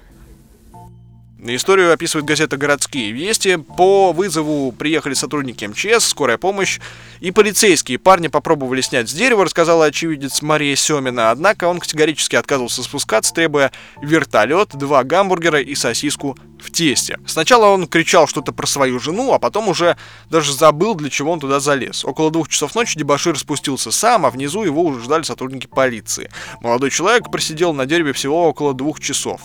Историю 1.47 1.93
описывает 1.93 2.25
газета 2.25 2.57
«Городские 2.57 3.13
вести». 3.13 3.57
По 3.57 4.13
вызову 4.13 4.73
приехали 4.73 5.13
сотрудники 5.13 5.67
МЧС, 5.67 6.07
скорая 6.07 6.39
помощь 6.39 6.81
и 7.21 7.33
полицейские. 7.33 7.99
Парня 7.99 8.31
попробовали 8.31 8.81
снять 8.81 9.11
с 9.11 9.13
дерева, 9.13 9.45
рассказала 9.45 9.85
очевидец 9.85 10.41
Мария 10.41 10.75
Семина. 10.75 11.31
Однако 11.31 11.69
он 11.69 11.81
категорически 11.81 12.37
отказывался 12.37 12.83
спускаться, 12.83 13.35
требуя 13.35 13.73
вертолет, 14.01 14.71
два 14.73 15.05
гамбургера 15.05 15.61
и 15.61 15.75
сосиску 15.75 16.39
в 16.59 16.71
тесте. 16.71 17.19
Сначала 17.27 17.67
он 17.67 17.89
кричал 17.89 18.27
что-то 18.27 18.53
про 18.53 18.67
свою 18.67 18.99
жену, 18.99 19.35
а 19.35 19.39
потом 19.39 19.69
уже 19.69 19.99
даже 20.31 20.55
забыл, 20.55 20.95
для 20.95 21.11
чего 21.11 21.31
он 21.31 21.41
туда 21.41 21.61
залез. 21.61 22.07
Около 22.07 22.31
двух 22.31 22.49
часов 22.49 22.75
ночи 22.75 22.99
дебашир 22.99 23.39
спустился 23.39 23.91
сам, 23.91 24.25
а 24.25 24.31
внизу 24.31 24.65
его 24.65 24.83
уже 24.83 25.03
ждали 25.03 25.25
сотрудники 25.25 25.67
полиции. 25.67 26.31
Молодой 26.63 26.89
человек 26.89 27.31
просидел 27.31 27.75
на 27.75 27.85
дереве 27.85 28.15
всего 28.15 28.49
около 28.49 28.73
двух 28.73 28.99
часов. 28.99 29.43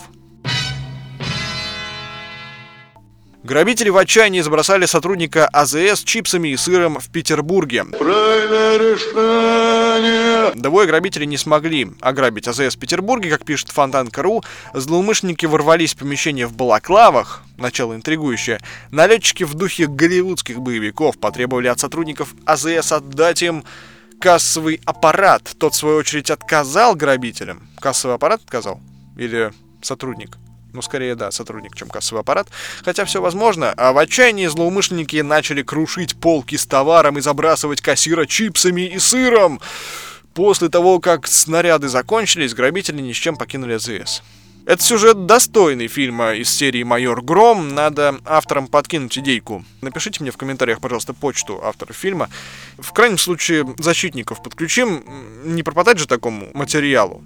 Грабители 3.42 3.88
в 3.88 3.96
отчаянии 3.96 4.42
забросали 4.42 4.84
сотрудника 4.84 5.46
АЗС 5.46 6.04
чипсами 6.04 6.48
и 6.48 6.56
сыром 6.58 7.00
в 7.00 7.10
Петербурге. 7.10 7.84
Правильное 7.84 8.76
решение. 8.76 10.52
Двое 10.54 10.86
грабителей 10.86 11.26
не 11.26 11.38
смогли 11.38 11.90
ограбить 12.00 12.46
АЗС 12.46 12.76
в 12.76 12.78
Петербурге, 12.78 13.30
как 13.30 13.46
пишет 13.46 13.70
Фонтан.ру. 13.70 14.42
Злоумышленники 14.74 15.46
ворвались 15.46 15.94
в 15.94 15.98
помещение 15.98 16.46
в 16.46 16.52
балаклавах, 16.52 17.42
начало 17.56 17.94
интригующее. 17.94 18.60
Налетчики 18.90 19.44
в 19.44 19.54
духе 19.54 19.86
голливудских 19.86 20.60
боевиков 20.60 21.18
потребовали 21.18 21.68
от 21.68 21.80
сотрудников 21.80 22.34
АЗС 22.44 22.92
отдать 22.92 23.42
им 23.42 23.64
кассовый 24.20 24.82
аппарат. 24.84 25.50
Тот, 25.58 25.72
в 25.72 25.76
свою 25.76 25.96
очередь, 25.96 26.30
отказал 26.30 26.94
грабителям. 26.94 27.68
Кассовый 27.80 28.16
аппарат 28.16 28.42
отказал? 28.42 28.82
Или 29.16 29.50
сотрудник? 29.80 30.36
Ну, 30.72 30.82
скорее, 30.82 31.14
да, 31.14 31.30
сотрудник, 31.30 31.74
чем 31.74 31.88
кассовый 31.88 32.20
аппарат. 32.20 32.48
Хотя 32.84 33.04
все 33.04 33.20
возможно. 33.20 33.72
А 33.76 33.92
в 33.92 33.98
отчаянии 33.98 34.46
злоумышленники 34.46 35.16
начали 35.16 35.62
крушить 35.62 36.16
полки 36.18 36.56
с 36.56 36.66
товаром 36.66 37.18
и 37.18 37.20
забрасывать 37.20 37.80
кассира 37.80 38.26
чипсами 38.26 38.82
и 38.82 38.98
сыром. 38.98 39.60
После 40.34 40.68
того, 40.68 41.00
как 41.00 41.26
снаряды 41.26 41.88
закончились, 41.88 42.54
грабители 42.54 43.02
ни 43.02 43.12
с 43.12 43.16
чем 43.16 43.36
покинули 43.36 43.74
АЗС. 43.74 44.22
Это 44.66 44.82
сюжет 44.84 45.26
достойный 45.26 45.88
фильма 45.88 46.34
из 46.34 46.48
серии 46.50 46.84
«Майор 46.84 47.22
Гром». 47.22 47.74
Надо 47.74 48.20
авторам 48.24 48.68
подкинуть 48.68 49.18
идейку. 49.18 49.64
Напишите 49.80 50.22
мне 50.22 50.30
в 50.30 50.36
комментариях, 50.36 50.80
пожалуйста, 50.80 51.12
почту 51.14 51.60
автора 51.64 51.92
фильма. 51.92 52.28
В 52.78 52.92
крайнем 52.92 53.18
случае, 53.18 53.66
защитников 53.78 54.42
подключим. 54.42 55.02
Не 55.44 55.64
пропадать 55.64 55.98
же 55.98 56.06
такому 56.06 56.50
материалу. 56.54 57.24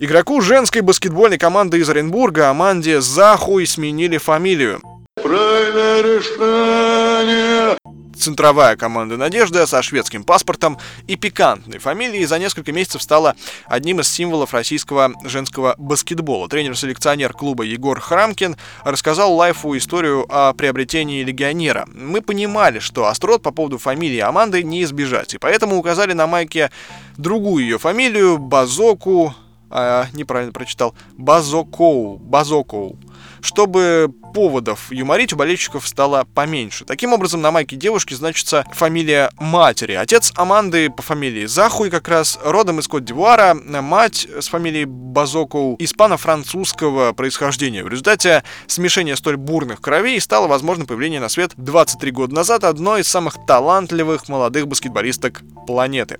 Игроку 0.00 0.40
женской 0.40 0.80
баскетбольной 0.80 1.38
команды 1.38 1.80
из 1.80 1.90
Оренбурга 1.90 2.50
Аманде 2.50 3.00
Захуй 3.00 3.66
сменили 3.66 4.18
фамилию. 4.18 4.80
Правильное 5.20 6.02
решение. 6.02 7.76
Центровая 8.16 8.76
команда 8.76 9.16
«Надежда» 9.16 9.66
со 9.66 9.82
шведским 9.82 10.22
паспортом 10.22 10.78
и 11.08 11.16
пикантной 11.16 11.78
фамилией 11.78 12.26
за 12.26 12.38
несколько 12.38 12.70
месяцев 12.70 13.02
стала 13.02 13.34
одним 13.66 13.98
из 13.98 14.08
символов 14.08 14.54
российского 14.54 15.14
женского 15.24 15.74
баскетбола. 15.78 16.48
Тренер-селекционер 16.48 17.32
клуба 17.32 17.64
Егор 17.64 17.98
Храмкин 17.98 18.56
рассказал 18.84 19.34
Лайфу 19.34 19.76
историю 19.76 20.26
о 20.28 20.52
приобретении 20.52 21.24
легионера. 21.24 21.88
Мы 21.92 22.20
понимали, 22.20 22.78
что 22.78 23.06
острот 23.06 23.42
по 23.42 23.50
поводу 23.50 23.78
фамилии 23.78 24.20
Аманды 24.20 24.62
не 24.62 24.84
избежать, 24.84 25.34
и 25.34 25.38
поэтому 25.38 25.76
указали 25.76 26.12
на 26.12 26.28
майке 26.28 26.70
другую 27.16 27.64
ее 27.64 27.78
фамилию 27.78 28.38
Базоку, 28.38 29.34
а, 29.70 30.06
неправильно 30.12 30.52
прочитал, 30.52 30.94
Базокоу, 31.16 32.18
Базокоу, 32.18 32.98
чтобы 33.40 34.12
поводов 34.34 34.90
юморить 34.90 35.32
у 35.32 35.36
болельщиков 35.36 35.86
стало 35.86 36.26
поменьше. 36.34 36.84
Таким 36.84 37.12
образом, 37.12 37.40
на 37.40 37.50
майке 37.50 37.76
девушки 37.76 38.14
значится 38.14 38.64
фамилия 38.72 39.30
матери. 39.38 39.92
Отец 39.92 40.32
Аманды 40.36 40.90
по 40.90 41.02
фамилии 41.02 41.46
Захуй 41.46 41.90
как 41.90 42.08
раз 42.08 42.38
родом 42.44 42.80
из 42.80 42.88
Кот-д'Ивуара, 42.88 43.54
мать 43.54 44.26
с 44.38 44.48
фамилией 44.48 44.84
Базокоу 44.86 45.76
испано-французского 45.78 47.12
происхождения. 47.12 47.82
В 47.82 47.88
результате 47.88 48.44
смешения 48.66 49.16
столь 49.16 49.36
бурных 49.36 49.80
кровей 49.80 50.20
стало 50.20 50.46
возможно 50.46 50.84
появление 50.84 51.20
на 51.20 51.28
свет 51.28 51.52
23 51.56 52.10
года 52.10 52.34
назад 52.34 52.64
одной 52.64 53.00
из 53.00 53.08
самых 53.08 53.36
талантливых 53.46 54.28
молодых 54.28 54.68
баскетболисток 54.68 55.42
планеты. 55.66 56.18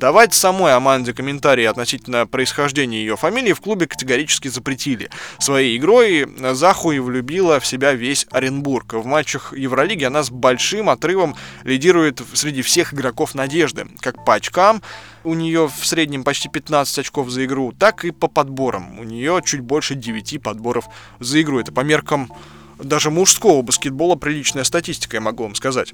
Давать 0.00 0.32
самой 0.32 0.72
Аманде 0.72 1.12
комментарии 1.12 1.66
относительно 1.66 2.26
происхождения 2.26 3.00
ее 3.02 3.18
фамилии 3.18 3.52
в 3.52 3.60
клубе 3.60 3.86
категорически 3.86 4.48
запретили. 4.48 5.10
Своей 5.38 5.76
игрой 5.76 6.26
Захуи 6.54 6.98
влюбила 7.00 7.60
в 7.60 7.66
себя 7.66 7.92
весь 7.92 8.26
Оренбург. 8.30 8.94
В 8.94 9.04
матчах 9.04 9.52
Евролиги 9.54 10.04
она 10.04 10.22
с 10.22 10.30
большим 10.30 10.88
отрывом 10.88 11.36
лидирует 11.64 12.22
среди 12.32 12.62
всех 12.62 12.94
игроков 12.94 13.34
надежды. 13.34 13.88
Как 14.00 14.24
по 14.24 14.36
очкам, 14.36 14.80
у 15.22 15.34
нее 15.34 15.68
в 15.68 15.84
среднем 15.84 16.24
почти 16.24 16.48
15 16.48 17.00
очков 17.00 17.28
за 17.28 17.44
игру, 17.44 17.74
так 17.78 18.06
и 18.06 18.10
по 18.10 18.26
подборам. 18.26 18.98
У 18.98 19.04
нее 19.04 19.42
чуть 19.44 19.60
больше 19.60 19.96
9 19.96 20.42
подборов 20.42 20.86
за 21.18 21.42
игру. 21.42 21.60
Это 21.60 21.72
по 21.72 21.80
меркам 21.80 22.32
даже 22.78 23.10
мужского 23.10 23.60
баскетбола 23.60 24.16
приличная 24.16 24.64
статистика, 24.64 25.18
я 25.18 25.20
могу 25.20 25.42
вам 25.42 25.54
сказать. 25.54 25.92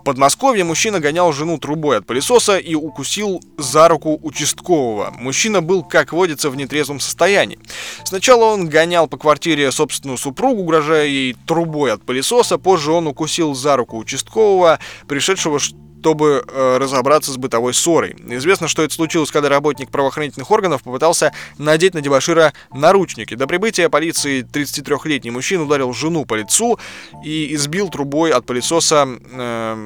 В 0.00 0.02
Подмосковье 0.02 0.64
мужчина 0.64 0.98
гонял 0.98 1.30
жену 1.30 1.58
трубой 1.58 1.98
от 1.98 2.06
пылесоса 2.06 2.56
и 2.56 2.74
укусил 2.74 3.42
за 3.58 3.86
руку 3.86 4.18
участкового. 4.22 5.14
Мужчина 5.18 5.60
был, 5.60 5.84
как 5.84 6.14
водится, 6.14 6.48
в 6.48 6.56
нетрезвом 6.56 7.00
состоянии. 7.00 7.58
Сначала 8.04 8.46
он 8.46 8.70
гонял 8.70 9.08
по 9.08 9.18
квартире 9.18 9.70
собственную 9.70 10.16
супругу, 10.16 10.62
угрожая 10.62 11.06
ей 11.06 11.36
трубой 11.46 11.92
от 11.92 12.02
пылесоса. 12.02 12.56
Позже 12.56 12.92
он 12.92 13.08
укусил 13.08 13.54
за 13.54 13.76
руку 13.76 13.98
участкового, 13.98 14.78
пришедшего 15.06 15.58
чтобы 16.00 16.42
э, 16.46 16.76
разобраться 16.78 17.30
с 17.30 17.36
бытовой 17.36 17.74
ссорой. 17.74 18.16
Известно, 18.28 18.68
что 18.68 18.82
это 18.82 18.94
случилось, 18.94 19.30
когда 19.30 19.48
работник 19.48 19.90
правоохранительных 19.90 20.50
органов 20.50 20.82
попытался 20.82 21.32
надеть 21.58 21.94
на 21.94 22.00
дебашира 22.00 22.54
наручники. 22.72 23.34
До 23.34 23.46
прибытия 23.46 23.90
полиции 23.90 24.42
33-летний 24.42 25.30
мужчина 25.30 25.64
ударил 25.64 25.92
жену 25.92 26.24
по 26.24 26.34
лицу 26.34 26.78
и 27.22 27.54
избил 27.54 27.90
трубой 27.90 28.30
от 28.30 28.46
пылесоса 28.46 29.06
э, 29.30 29.76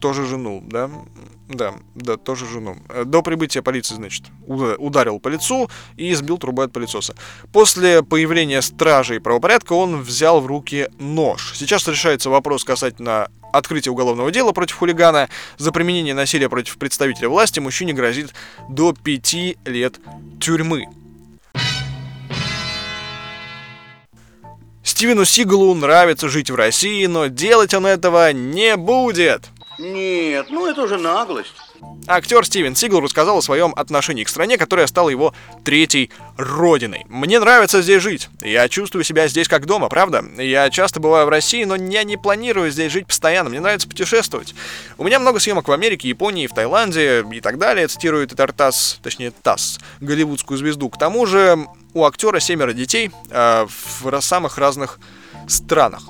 тоже 0.00 0.26
жену, 0.26 0.62
да? 0.64 0.88
Да, 1.48 1.74
да, 1.94 2.16
тоже 2.16 2.46
жену. 2.46 2.76
До 3.04 3.20
прибытия 3.20 3.62
полиции, 3.62 3.94
значит, 3.94 4.24
ударил 4.46 5.18
по 5.18 5.28
лицу 5.28 5.68
и 5.96 6.12
избил 6.12 6.38
трубой 6.38 6.66
от 6.66 6.72
пылесоса. 6.72 7.14
После 7.52 8.02
появления 8.02 8.62
стражей 8.62 9.20
правопорядка 9.20 9.74
он 9.74 10.00
взял 10.00 10.40
в 10.40 10.46
руки 10.46 10.88
нож. 10.98 11.52
Сейчас 11.56 11.86
решается 11.88 12.30
вопрос 12.30 12.64
касательно 12.64 13.28
открытия 13.52 13.90
уголовного 13.90 14.30
дела 14.30 14.52
против 14.52 14.76
хулигана. 14.76 15.28
За 15.58 15.72
применение 15.72 16.14
насилия 16.14 16.48
против 16.48 16.78
представителя 16.78 17.28
власти 17.28 17.60
мужчине 17.60 17.92
грозит 17.92 18.32
до 18.68 18.92
пяти 18.92 19.56
лет 19.64 19.94
тюрьмы. 20.40 20.86
Стивену 24.82 25.24
Сигалу 25.24 25.74
нравится 25.74 26.28
жить 26.28 26.50
в 26.50 26.54
России, 26.54 27.06
но 27.06 27.26
делать 27.26 27.74
он 27.74 27.86
этого 27.86 28.32
не 28.32 28.76
будет. 28.76 29.48
Нет, 29.78 30.46
ну 30.50 30.66
это 30.66 30.82
уже 30.82 30.98
наглость. 30.98 31.54
Актер 32.08 32.44
Стивен 32.44 32.74
Сигал 32.74 33.00
рассказал 33.00 33.38
о 33.38 33.42
своем 33.42 33.72
отношении 33.76 34.24
к 34.24 34.28
стране, 34.28 34.58
которая 34.58 34.86
стала 34.86 35.08
его 35.08 35.34
третьей 35.64 36.10
родиной. 36.36 37.06
«Мне 37.08 37.38
нравится 37.38 37.80
здесь 37.80 38.02
жить. 38.02 38.28
Я 38.40 38.68
чувствую 38.68 39.04
себя 39.04 39.28
здесь 39.28 39.46
как 39.46 39.66
дома, 39.66 39.88
правда? 39.88 40.24
Я 40.36 40.68
часто 40.70 40.98
бываю 40.98 41.26
в 41.26 41.28
России, 41.28 41.62
но 41.64 41.76
я 41.76 42.02
не 42.02 42.16
планирую 42.16 42.70
здесь 42.70 42.90
жить 42.90 43.06
постоянно. 43.06 43.50
Мне 43.50 43.60
нравится 43.60 43.88
путешествовать. 43.88 44.54
У 44.98 45.04
меня 45.04 45.20
много 45.20 45.38
съемок 45.38 45.68
в 45.68 45.72
Америке, 45.72 46.08
Японии, 46.08 46.48
в 46.48 46.54
Таиланде 46.54 47.24
и 47.32 47.40
так 47.40 47.58
далее», 47.58 47.86
цитирует 47.86 48.32
этот 48.32 48.56
ТАСС, 48.56 48.98
точнее 49.02 49.30
ТАСС, 49.30 49.78
голливудскую 50.00 50.58
звезду. 50.58 50.88
К 50.90 50.98
тому 50.98 51.24
же 51.26 51.66
у 51.94 52.04
актера 52.04 52.40
семеро 52.40 52.72
детей 52.72 53.10
э, 53.30 53.66
в 53.68 54.20
самых 54.20 54.58
разных 54.58 54.98
странах. 55.46 56.02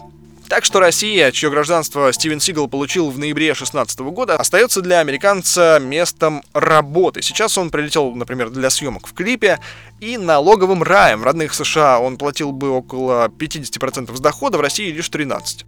Так 0.53 0.67
что 0.67 0.81
Россия, 0.81 1.33
чье 1.33 1.49
гражданство 1.49 2.13
Стивен 2.13 2.39
Сигал 2.39 2.69
получил 2.69 3.09
в 3.09 3.19
ноябре 3.19 3.47
2016 3.47 4.01
года, 4.01 4.37
остается 4.37 4.83
для 4.83 4.99
американца 4.99 5.79
местом 5.81 6.43
работы. 6.53 7.23
Сейчас 7.23 7.57
он 7.57 7.71
прилетел, 7.71 8.15
например, 8.15 8.51
для 8.51 8.69
съемок 8.69 9.07
в 9.07 9.15
клипе 9.15 9.61
и 9.99 10.19
налоговым 10.19 10.83
раем. 10.83 11.23
В 11.23 11.25
родных 11.25 11.55
США 11.55 12.01
он 12.01 12.19
платил 12.19 12.53
бы 12.53 12.69
около 12.69 13.29
50% 13.29 14.15
с 14.15 14.21
дохода, 14.21 14.59
в 14.59 14.61
России 14.61 14.91
лишь 14.91 15.09
13%. 15.09 15.65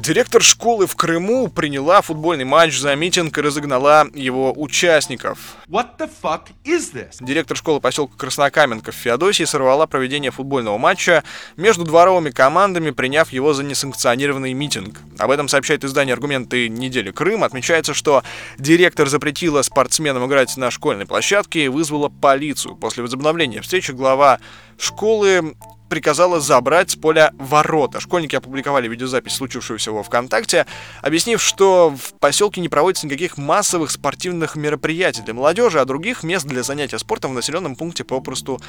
Директор 0.00 0.42
школы 0.42 0.86
в 0.86 0.96
Крыму 0.96 1.48
приняла 1.48 2.00
футбольный 2.00 2.46
матч 2.46 2.78
за 2.78 2.94
митинг 2.94 3.36
и 3.36 3.40
разогнала 3.42 4.06
его 4.14 4.50
участников. 4.56 5.56
What 5.68 5.98
the 5.98 6.10
fuck 6.22 6.44
is 6.64 6.94
this? 6.94 7.16
Директор 7.20 7.54
школы 7.54 7.80
поселка 7.80 8.16
Краснокаменка 8.16 8.92
в 8.92 8.94
Феодосии 8.94 9.44
сорвала 9.44 9.86
проведение 9.86 10.30
футбольного 10.30 10.78
матча 10.78 11.22
между 11.58 11.84
дворовыми 11.84 12.30
командами, 12.30 12.92
приняв 12.92 13.30
его 13.30 13.52
за 13.52 13.62
несанкционированный 13.62 14.54
митинг. 14.54 15.00
Об 15.18 15.30
этом 15.32 15.48
сообщает 15.48 15.84
издание 15.84 16.14
«Аргументы 16.14 16.70
недели 16.70 17.10
Крым». 17.10 17.44
Отмечается, 17.44 17.92
что 17.92 18.22
директор 18.58 19.06
запретила 19.06 19.60
спортсменам 19.60 20.26
играть 20.26 20.56
на 20.56 20.70
школьной 20.70 21.04
площадке 21.04 21.66
и 21.66 21.68
вызвала 21.68 22.08
полицию. 22.08 22.74
После 22.74 23.02
возобновления 23.02 23.60
встречи 23.60 23.90
глава 23.90 24.40
школы 24.78 25.56
приказала 25.90 26.40
забрать 26.40 26.92
с 26.92 26.96
поля 26.96 27.34
ворота. 27.36 28.00
Школьники 28.00 28.34
опубликовали 28.36 28.88
видеозапись 28.88 29.34
случившегося 29.34 29.92
во 29.92 30.02
ВКонтакте, 30.02 30.64
объяснив, 31.02 31.42
что 31.42 31.90
в 31.90 32.14
поселке 32.18 32.62
не 32.62 32.70
проводится 32.70 33.06
никаких 33.06 33.36
массовых 33.36 33.90
спортивных 33.90 34.56
мероприятий 34.56 35.20
для 35.20 35.34
молодежи, 35.34 35.78
а 35.80 35.84
других 35.84 36.22
мест 36.22 36.46
для 36.46 36.62
занятия 36.62 36.98
спортом 36.98 37.32
в 37.32 37.34
населенном 37.34 37.76
пункте 37.76 38.04
попросту 38.04 38.60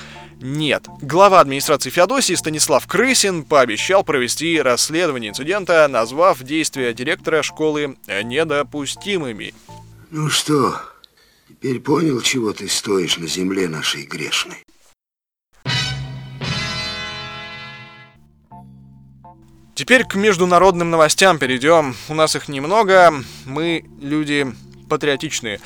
нет. 0.41 0.86
Глава 1.01 1.39
администрации 1.39 1.91
Феодосии 1.91 2.34
Станислав 2.34 2.86
Крысин 2.88 3.43
пообещал 3.43 4.03
провести 4.03 4.60
расследование 4.60 5.29
инцидента, 5.29 5.88
назвав 5.88 6.41
действия 6.41 6.93
директора 6.93 7.43
школы 7.43 7.97
недопустимыми. 8.07 9.53
Ну 10.10 10.29
что, 10.29 10.81
теперь 11.47 11.79
понял, 11.79 12.19
чего 12.21 12.51
ты 12.51 12.67
стоишь 12.67 13.17
на 13.17 13.27
земле 13.27 13.69
нашей 13.69 14.03
грешной? 14.03 14.57
Теперь 19.82 20.04
к 20.04 20.13
международным 20.13 20.91
новостям 20.91 21.39
перейдем. 21.39 21.96
У 22.08 22.13
нас 22.13 22.36
их 22.36 22.48
немного, 22.48 23.12
мы 23.48 23.84
люди 24.00 24.46
патриотичные. 24.88 25.60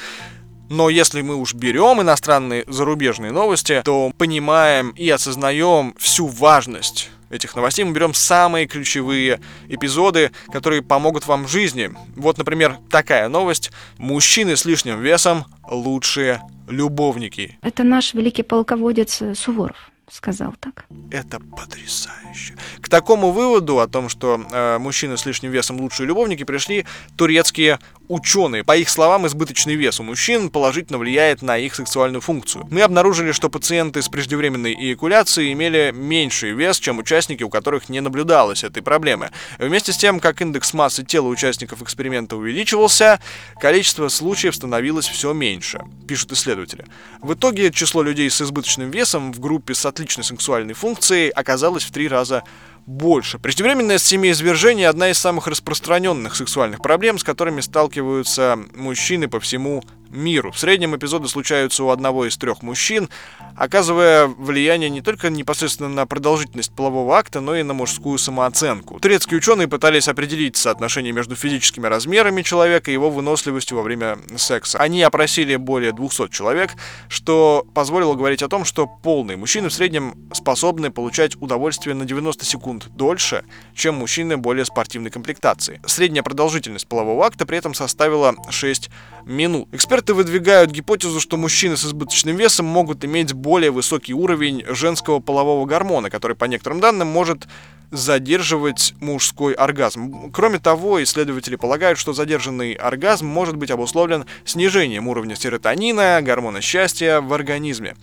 Но 0.70 0.88
если 0.88 1.22
мы 1.22 1.36
уж 1.36 1.54
берем 1.54 2.02
иностранные 2.02 2.64
зарубежные 2.66 3.34
новости, 3.34 3.82
то 3.84 4.14
понимаем 4.18 4.92
и 4.92 5.10
осознаем 5.10 5.94
всю 5.98 6.28
важность 6.28 7.10
этих 7.30 7.58
новостей. 7.58 7.84
Мы 7.84 7.92
берем 7.92 8.14
самые 8.14 8.68
ключевые 8.68 9.42
эпизоды, 9.68 10.32
которые 10.50 10.82
помогут 10.82 11.28
вам 11.28 11.44
в 11.44 11.50
жизни. 11.50 11.92
Вот, 12.16 12.38
например, 12.38 12.78
такая 12.90 13.28
новость. 13.28 13.72
Мужчины 13.98 14.56
с 14.56 14.64
лишним 14.64 15.02
весом 15.02 15.44
лучшие 15.70 16.42
любовники. 16.70 17.60
Это 17.62 17.84
наш 17.84 18.14
великий 18.14 18.44
полководец 18.44 19.22
Суворов 19.34 19.92
сказал 20.12 20.54
так. 20.60 20.86
Это 21.12 21.40
потрясающе. 21.40 22.56
К 22.82 22.90
такому 22.90 23.32
выводу 23.32 23.80
о 23.80 23.88
том, 23.88 24.10
что 24.10 24.40
э, 24.52 24.78
мужчины 24.78 25.18
с 25.18 25.26
лишним 25.26 25.52
весом 25.52 25.80
лучшие 25.80 26.08
любовники, 26.08 26.44
пришли 26.44 26.86
турецкие 27.18 27.80
ученые. 28.08 28.64
По 28.64 28.78
их 28.78 28.90
словам, 28.90 29.26
избыточный 29.28 29.76
вес 29.76 30.00
у 30.00 30.04
мужчин 30.04 30.50
положительно 30.50 30.98
влияет 30.98 31.42
на 31.42 31.58
их 31.58 31.76
сексуальную 31.76 32.22
функцию. 32.22 32.68
Мы 32.70 32.82
обнаружили, 32.82 33.32
что 33.32 33.50
пациенты 33.50 34.02
с 34.02 34.10
преждевременной 34.10 34.74
эякуляцией 34.74 35.54
имели 35.54 35.92
меньший 35.94 36.52
вес, 36.52 36.80
чем 36.80 37.00
участники, 37.00 37.44
у 37.44 37.50
которых 37.50 37.90
не 37.90 38.02
наблюдалось 38.02 38.64
этой 38.64 38.84
проблемы. 38.84 39.32
Вместе 39.58 39.92
с 39.92 39.98
тем, 39.98 40.20
как 40.20 40.42
индекс 40.42 40.74
массы 40.74 41.04
тела 41.04 41.28
участников 41.28 41.82
эксперимента 41.82 42.36
увеличивался, 42.38 43.20
количество 43.60 44.08
случаев 44.10 44.56
становилось 44.56 45.08
все 45.08 45.34
меньше, 45.34 45.82
пишут 46.08 46.32
исследователи. 46.34 46.86
В 47.22 47.34
итоге 47.34 47.72
число 47.72 48.04
людей 48.04 48.30
с 48.30 48.42
избыточным 48.42 48.92
весом 48.92 49.34
в 49.34 49.40
группе 49.40 49.74
с 49.74 49.86
отличной 49.96 50.26
сексуальной 50.26 50.74
функцией 50.74 51.30
оказалось 51.30 51.84
в 51.84 51.92
три 51.92 52.08
раза 52.08 52.44
больше. 52.86 53.40
Преждевременное 53.40 53.98
семяизвержение– 53.98 54.88
одна 54.90 55.10
из 55.10 55.18
самых 55.18 55.48
распространенных 55.48 56.36
сексуальных 56.36 56.82
проблем, 56.82 57.18
с 57.18 57.24
которыми 57.24 57.62
сталкиваются 57.62 58.60
мужчины 58.76 59.28
по 59.28 59.40
всему 59.40 59.84
миру. 60.10 60.52
В 60.52 60.60
среднем 60.60 60.96
эпизоды 60.96 61.28
случаются 61.28 61.84
у 61.84 61.90
одного 61.90 62.26
из 62.26 62.38
трех 62.38 62.62
мужчин, 62.62 63.10
оказывая 63.56 64.28
влияние 64.28 64.90
не 64.90 65.02
только 65.02 65.30
непосредственно 65.30 65.90
на 65.90 66.06
продолжительность 66.06 66.74
полового 66.74 67.18
акта, 67.18 67.42
но 67.42 67.56
и 67.56 67.64
на 67.64 67.74
мужскую 67.74 68.18
самооценку. 68.18 69.00
Турецкие 69.00 69.38
ученые 69.38 69.68
пытались 69.68 70.08
определить 70.08 70.58
соотношение 70.58 71.12
между 71.12 71.36
физическими 71.36 71.88
размерами 71.88 72.42
человека 72.42 72.92
и 72.92 72.94
его 72.94 73.10
выносливостью 73.10 73.78
во 73.78 73.84
время 73.84 74.18
секса. 74.38 74.80
Они 74.80 75.02
опросили 75.02 75.56
более 75.56 75.92
200 75.92 76.30
человек, 76.30 76.72
что 77.08 77.66
позволило 77.74 78.14
говорить 78.16 78.42
о 78.42 78.48
том, 78.48 78.66
что 78.66 78.88
полные 78.88 79.38
мужчины 79.38 79.70
в 79.70 79.74
среднем 79.74 80.16
способны 80.34 80.92
получать 80.92 81.36
удовольствие 81.42 81.96
на 81.96 82.06
90 82.06 82.46
секунд 82.46 82.88
дольше, 82.96 83.44
чем 83.74 83.96
мужчины 83.96 84.38
более 84.38 84.66
спортивной 84.66 85.12
комплектации. 85.12 85.82
Средняя 85.86 86.24
продолжительность 86.24 86.88
полового 86.88 87.26
акта 87.26 87.46
при 87.46 87.58
этом 87.58 87.74
составила 87.74 88.36
6 88.50 88.90
минут. 89.26 89.68
Эксперты 89.72 89.95
выдвигают 90.14 90.72
гипотезу, 90.72 91.20
что 91.20 91.38
мужчины 91.38 91.78
с 91.78 91.86
избыточным 91.86 92.36
весом 92.36 92.66
могут 92.66 93.06
иметь 93.06 93.34
более 93.34 93.72
высокий 93.72 94.14
уровень 94.14 94.64
женского 94.68 95.20
полового 95.20 95.66
гормона, 95.66 96.10
который, 96.10 96.36
по 96.36 96.46
некоторым 96.46 96.80
данным, 96.80 97.08
может 97.08 97.48
задерживать 97.92 98.94
мужской 99.00 99.54
оргазм. 99.54 100.32
Кроме 100.32 100.60
того, 100.60 101.02
исследователи 101.04 101.56
полагают, 101.56 102.00
что 102.00 102.14
задержанный 102.14 102.74
оргазм 102.74 103.28
может 103.28 103.56
быть 103.56 103.72
обусловлен 103.72 104.26
снижением 104.44 105.08
уровня 105.08 105.36
серотонина, 105.36 106.20
гормона 106.22 106.62
счастья 106.62 107.22
в 107.22 107.34
организме. 107.34 107.96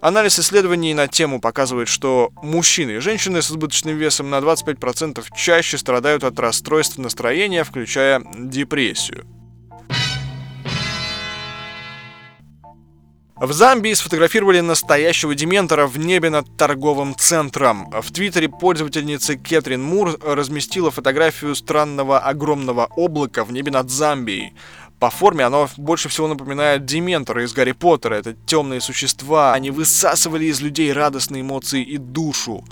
Анализ 0.00 0.38
исследований 0.38 0.94
на 0.94 1.08
тему 1.08 1.40
показывает, 1.40 1.88
что 1.88 2.30
мужчины 2.42 2.92
и 2.92 2.98
женщины 2.98 3.42
с 3.42 3.50
избыточным 3.50 3.96
весом 3.96 4.30
на 4.30 4.38
25% 4.38 5.24
чаще 5.34 5.78
страдают 5.78 6.22
от 6.22 6.38
расстройств 6.38 6.98
настроения, 6.98 7.64
включая 7.64 8.22
депрессию. 8.34 9.26
В 13.38 13.52
Замбии 13.52 13.92
сфотографировали 13.92 14.60
настоящего 14.60 15.34
дементора 15.34 15.86
в 15.86 15.98
небе 15.98 16.30
над 16.30 16.56
торговым 16.56 17.14
центром. 17.14 17.90
В 17.90 18.10
твиттере 18.10 18.48
пользовательницы 18.48 19.36
Кэтрин 19.36 19.82
Мур 19.82 20.18
разместила 20.22 20.90
фотографию 20.90 21.54
странного 21.54 22.18
огромного 22.18 22.88
облака 22.96 23.44
в 23.44 23.52
небе 23.52 23.70
над 23.70 23.90
Замбией. 23.90 24.54
По 24.98 25.10
форме 25.10 25.44
оно 25.44 25.68
больше 25.76 26.08
всего 26.08 26.28
напоминает 26.28 26.86
Дементора 26.86 27.44
из 27.44 27.52
Гарри 27.52 27.72
Поттера. 27.72 28.14
Это 28.14 28.32
темные 28.32 28.80
существа. 28.80 29.52
Они 29.52 29.70
высасывали 29.70 30.46
из 30.46 30.62
людей 30.62 30.90
радостные 30.90 31.42
эмоции 31.42 31.82
и 31.82 31.98
душу. 31.98 32.64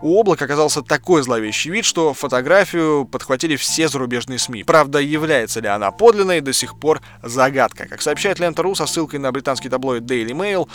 У 0.00 0.20
облака 0.20 0.44
оказался 0.44 0.82
такой 0.82 1.22
зловещий 1.22 1.70
вид, 1.70 1.86
что 1.86 2.12
фотографию 2.12 3.06
подхватили 3.06 3.56
все 3.56 3.88
зарубежные 3.88 4.38
СМИ. 4.38 4.62
Правда, 4.64 4.98
является 4.98 5.60
ли 5.60 5.68
она 5.68 5.90
подлинной, 5.90 6.40
до 6.40 6.52
сих 6.52 6.78
пор 6.78 7.00
загадка. 7.22 7.86
Как 7.88 8.02
сообщает 8.02 8.38
Лента.ру 8.38 8.74
со 8.74 8.86
ссылкой 8.86 9.20
на 9.20 9.32
британский 9.32 9.70
таблоид 9.70 10.02
Daily 10.02 10.32
Mail, 10.32 10.68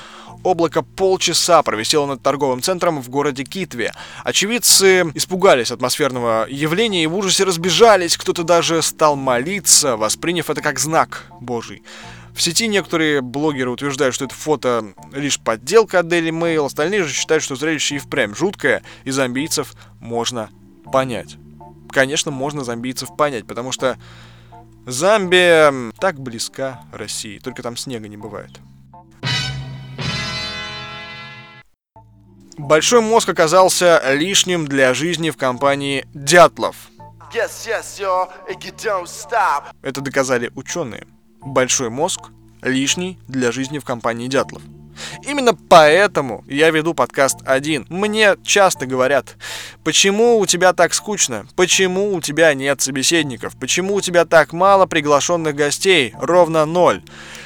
облако 0.44 0.82
полчаса 0.82 1.62
провисело 1.62 2.08
над 2.08 2.24
торговым 2.24 2.64
центром 2.64 3.00
в 3.00 3.10
городе 3.10 3.44
Китве. 3.44 3.94
Очевидцы 4.24 5.12
испугались 5.14 5.72
атмосферного 5.72 6.48
явления 6.50 7.04
и 7.04 7.08
в 7.08 7.16
ужасе 7.16 7.44
разбежались, 7.44 8.18
кто-то 8.18 8.44
даже 8.44 8.82
стал 8.82 9.16
молиться, 9.16 9.98
восприняв 9.98 10.50
это 10.50 10.62
как 10.62 10.80
знак 10.80 11.28
Божий. 11.40 11.84
В 12.34 12.42
сети 12.42 12.68
некоторые 12.68 13.22
блогеры 13.22 13.70
утверждают, 13.70 14.16
что 14.16 14.26
это 14.26 14.34
фото 14.34 14.94
лишь 15.14 15.40
подделка 15.40 16.00
от 16.00 16.08
Daily 16.08 16.30
Mail, 16.30 16.66
остальные 16.66 17.04
же 17.04 17.14
считают, 17.14 17.44
что 17.44 17.56
зрелище 17.56 17.96
и 17.96 18.00
впрямь 18.00 18.34
жуткое, 18.34 18.84
и 19.04 19.12
зомбийцев 19.12 19.74
можно 20.00 20.50
понять. 20.92 21.38
Конечно, 21.90 22.32
можно 22.32 22.64
зомбийцев 22.64 23.16
понять, 23.16 23.46
потому 23.46 23.72
что 23.72 23.98
Замбия 24.86 25.72
так 26.00 26.20
близка 26.20 26.82
России, 26.92 27.38
только 27.38 27.62
там 27.62 27.78
снега 27.78 28.08
не 28.08 28.18
бывает. 28.18 28.52
Большой 32.58 33.02
мозг 33.02 33.30
оказался 33.30 34.02
лишним 34.14 34.68
для 34.68 34.94
жизни 34.94 35.30
в 35.30 35.38
компании 35.38 36.08
Дятлов. 36.14 36.76
Yes, 37.34 37.68
yes, 37.68 38.00
yo, 38.00 38.30
you 38.50 38.76
don't 38.76 39.06
stop. 39.06 39.66
Это 39.82 40.02
доказали 40.02 40.52
ученые. 40.56 41.08
Большой 41.42 41.90
мозг 41.90 42.30
лишний 42.62 43.18
для 43.28 43.52
жизни 43.52 43.80
в 43.80 43.86
компании 43.86 44.28
дятлов. 44.28 44.62
Именно 45.24 45.56
поэтому 45.56 46.44
я 46.48 46.70
веду 46.70 46.94
подкаст 46.94 47.40
один. 47.46 47.86
Мне 47.90 48.36
часто 48.44 48.86
говорят, 48.86 49.38
почему 49.84 50.38
у 50.38 50.46
тебя 50.46 50.74
так 50.74 50.94
скучно, 50.94 51.48
почему 51.56 52.14
у 52.14 52.22
тебя 52.22 52.54
нет 52.54 52.82
собеседников, 52.82 53.58
почему 53.58 53.96
у 53.96 54.02
тебя 54.02 54.26
так 54.26 54.54
мало 54.54 54.86
приглашенных 54.86 55.56
гостей, 55.56 56.14
ровно 56.20 56.66
ноль. 56.66 57.02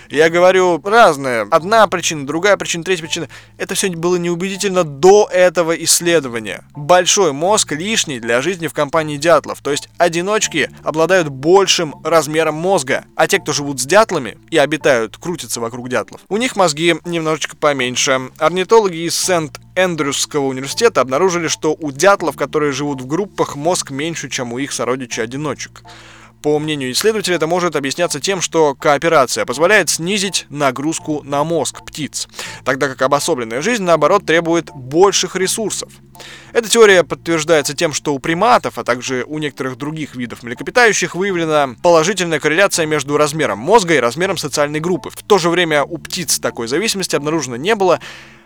Я 0.10 0.30
говорю 0.30 0.82
разное. 0.84 1.48
Одна 1.52 1.88
причина, 1.88 2.26
другая 2.26 2.58
причина, 2.58 2.84
третья 2.84 3.04
причина. 3.04 3.30
Это 3.58 3.76
все 3.76 3.90
было 3.90 4.16
неубедительно 4.16 4.84
до 4.84 5.30
этого 5.32 5.72
исследования. 5.84 6.64
Большой 6.76 7.34
мозг 7.34 7.72
лишний 7.72 8.20
для 8.20 8.42
жизни 8.42 8.68
в 8.68 8.74
компании 8.74 9.18
дятлов. 9.18 9.62
То 9.62 9.72
есть 9.72 9.90
одиночки 9.98 10.70
обладают 10.84 11.30
большим 11.30 11.96
размером 12.04 12.56
мозга. 12.56 13.06
А 13.16 13.28
те, 13.28 13.40
кто 13.40 13.54
живут 13.54 13.80
с 13.80 13.86
дятлами 13.86 14.38
и 14.50 14.58
обитают, 14.58 15.18
крутятся 15.18 15.60
вокруг 15.60 15.90
дятлов, 15.90 16.22
у 16.30 16.38
них 16.38 16.56
мозги 16.56 16.96
немножечко 17.06 17.56
поменьше. 17.56 18.30
Орнитологи 18.38 19.06
из 19.08 19.16
Сент 19.16 19.60
Эндрюсского 19.76 20.46
университета 20.46 21.02
обнаружили, 21.02 21.48
что 21.48 21.76
у 21.80 21.92
дятлов, 21.92 22.38
которые 22.38 22.72
живут 22.72 23.02
в 23.02 23.08
группах, 23.08 23.56
мозг 23.56 23.92
меньше, 23.92 24.30
чем 24.30 24.54
у 24.54 24.58
их 24.58 24.72
сородичей-одиночек. 24.72 25.84
По 26.46 26.60
мнению 26.60 26.92
исследователя, 26.92 27.38
это 27.38 27.48
может 27.48 27.76
объясняться 27.76 28.20
тем, 28.20 28.40
что 28.40 28.76
кооперация 28.76 29.46
позволяет 29.46 29.90
снизить 29.90 30.46
нагрузку 30.52 31.24
на 31.24 31.44
мозг 31.44 31.84
птиц, 31.84 32.28
тогда 32.64 32.88
как 32.88 33.02
обособленная 33.02 33.64
жизнь, 33.64 33.82
наоборот, 33.82 34.28
требует 34.28 34.70
больших 34.72 35.36
ресурсов. 35.36 35.92
Эта 36.54 36.70
теория 36.70 37.04
подтверждается 37.04 37.74
тем, 37.74 37.94
что 37.94 38.14
у 38.14 38.20
приматов, 38.20 38.78
а 38.78 38.84
также 38.84 39.24
у 39.26 39.40
некоторых 39.40 39.76
других 39.76 40.16
видов 40.16 40.44
млекопитающих 40.44 41.16
выявлена 41.16 41.70
положительная 41.82 42.40
корреляция 42.40 42.86
между 42.86 43.18
размером 43.18 43.58
мозга 43.58 43.96
и 43.96 44.00
размером 44.00 44.38
социальной 44.38 44.80
группы. 44.80 45.10
В 45.10 45.24
то 45.24 45.40
же 45.40 45.50
время 45.50 45.84
у 45.84 45.98
птиц 45.98 46.38
такой 46.38 46.68
зависимости 46.68 47.16
обнаружено 47.16 47.56
не 47.56 47.74
было, 47.74 48.00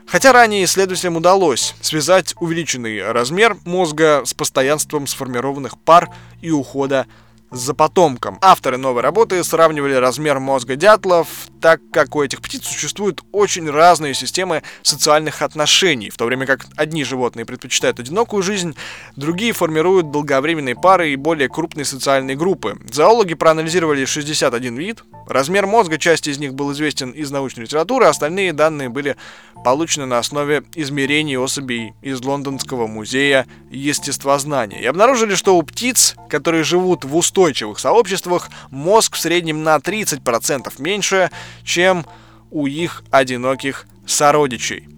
Хотя 0.08 0.34
ранее 0.34 0.64
исследователям 0.64 1.18
удалось 1.18 1.76
связать 1.82 2.34
увеличенный 2.40 3.12
размер 3.12 3.58
мозга 3.64 4.24
с 4.26 4.34
постоянством 4.34 5.06
сформированных 5.06 5.78
пар 5.78 6.10
и 6.42 6.50
ухода 6.50 7.06
за 7.52 7.74
потомком. 7.74 8.38
Авторы 8.42 8.78
новой 8.78 9.02
работы 9.02 9.44
сравнивали 9.44 9.94
размер 9.94 10.40
мозга 10.40 10.76
дятлов, 10.76 11.28
так 11.62 11.82
как 11.92 12.16
у 12.16 12.24
этих 12.24 12.42
птиц 12.42 12.66
существуют 12.66 13.22
очень 13.32 13.70
разные 13.70 14.14
системы 14.14 14.64
социальных 14.82 15.42
отношений, 15.42 16.10
в 16.10 16.18
то 16.18 16.26
время 16.26 16.46
как 16.46 16.66
одни 16.76 17.04
животные 17.04 17.46
предпочитают 17.46 18.00
одинокую 18.00 18.44
жизнь, 18.44 18.76
другие 19.16 19.54
формируют 19.54 20.12
долговременные 20.12 20.76
пары 20.76 21.12
и 21.12 21.16
более 21.16 21.50
крупные 21.50 21.86
социальные 21.86 22.36
группы. 22.36 22.78
Зоологи 22.92 23.34
проанализировали 23.34 24.06
61 24.06 24.76
вид, 24.76 25.04
размер 25.30 25.68
мозга 25.68 25.98
части 25.98 26.30
из 26.30 26.40
них 26.40 26.54
был 26.54 26.72
известен 26.74 27.12
из 27.12 27.32
научной 27.32 27.62
литературы, 27.62 28.08
остальные 28.08 28.52
данные 28.52 28.90
были 28.90 29.16
получены 29.64 30.06
на 30.06 30.18
основе 30.18 30.64
измерений 30.76 31.38
особей 31.38 31.94
из 32.02 32.22
Лондонского 32.22 32.88
музея 32.88 33.48
естествознания. 33.70 34.82
И 34.82 34.86
обнаружили, 34.86 35.36
что 35.36 35.56
у 35.56 35.64
птиц, 35.64 36.16
которые 36.30 36.64
живут 36.64 37.06
в 37.06 37.16
устойчивых 37.16 37.80
сообществах, 37.80 38.50
мозг 38.72 39.16
в 39.16 39.20
среднем 39.20 39.64
на 39.64 39.78
30% 39.78 40.74
меньше, 40.80 41.30
чем 41.64 42.06
у 42.52 42.66
их 42.66 43.04
одиноких 43.12 43.86
сородичей. 44.06 44.90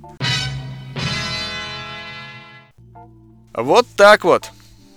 Вот 3.54 3.86
так 3.98 4.24
вот. 4.24 4.52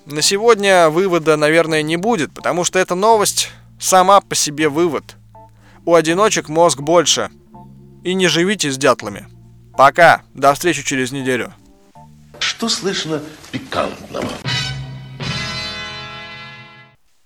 На 0.06 0.22
сегодня 0.22 0.90
вывода, 0.90 1.36
наверное, 1.36 1.82
не 1.82 1.96
будет, 1.96 2.32
потому 2.32 2.62
что 2.64 2.78
эта 2.78 2.94
новость 2.94 3.50
сама 3.80 4.20
по 4.20 4.34
себе 4.34 4.68
вывод. 4.68 5.16
У 5.86 5.94
одиночек 5.94 6.48
мозг 6.48 6.80
больше. 6.80 7.30
И 8.02 8.14
не 8.14 8.28
живите 8.28 8.70
с 8.70 8.78
дятлами. 8.78 9.26
Пока. 9.76 10.22
До 10.34 10.54
встречи 10.54 10.82
через 10.82 11.12
неделю. 11.12 11.52
Что 12.38 12.68
слышно 12.68 13.22
пикантного? 13.50 14.28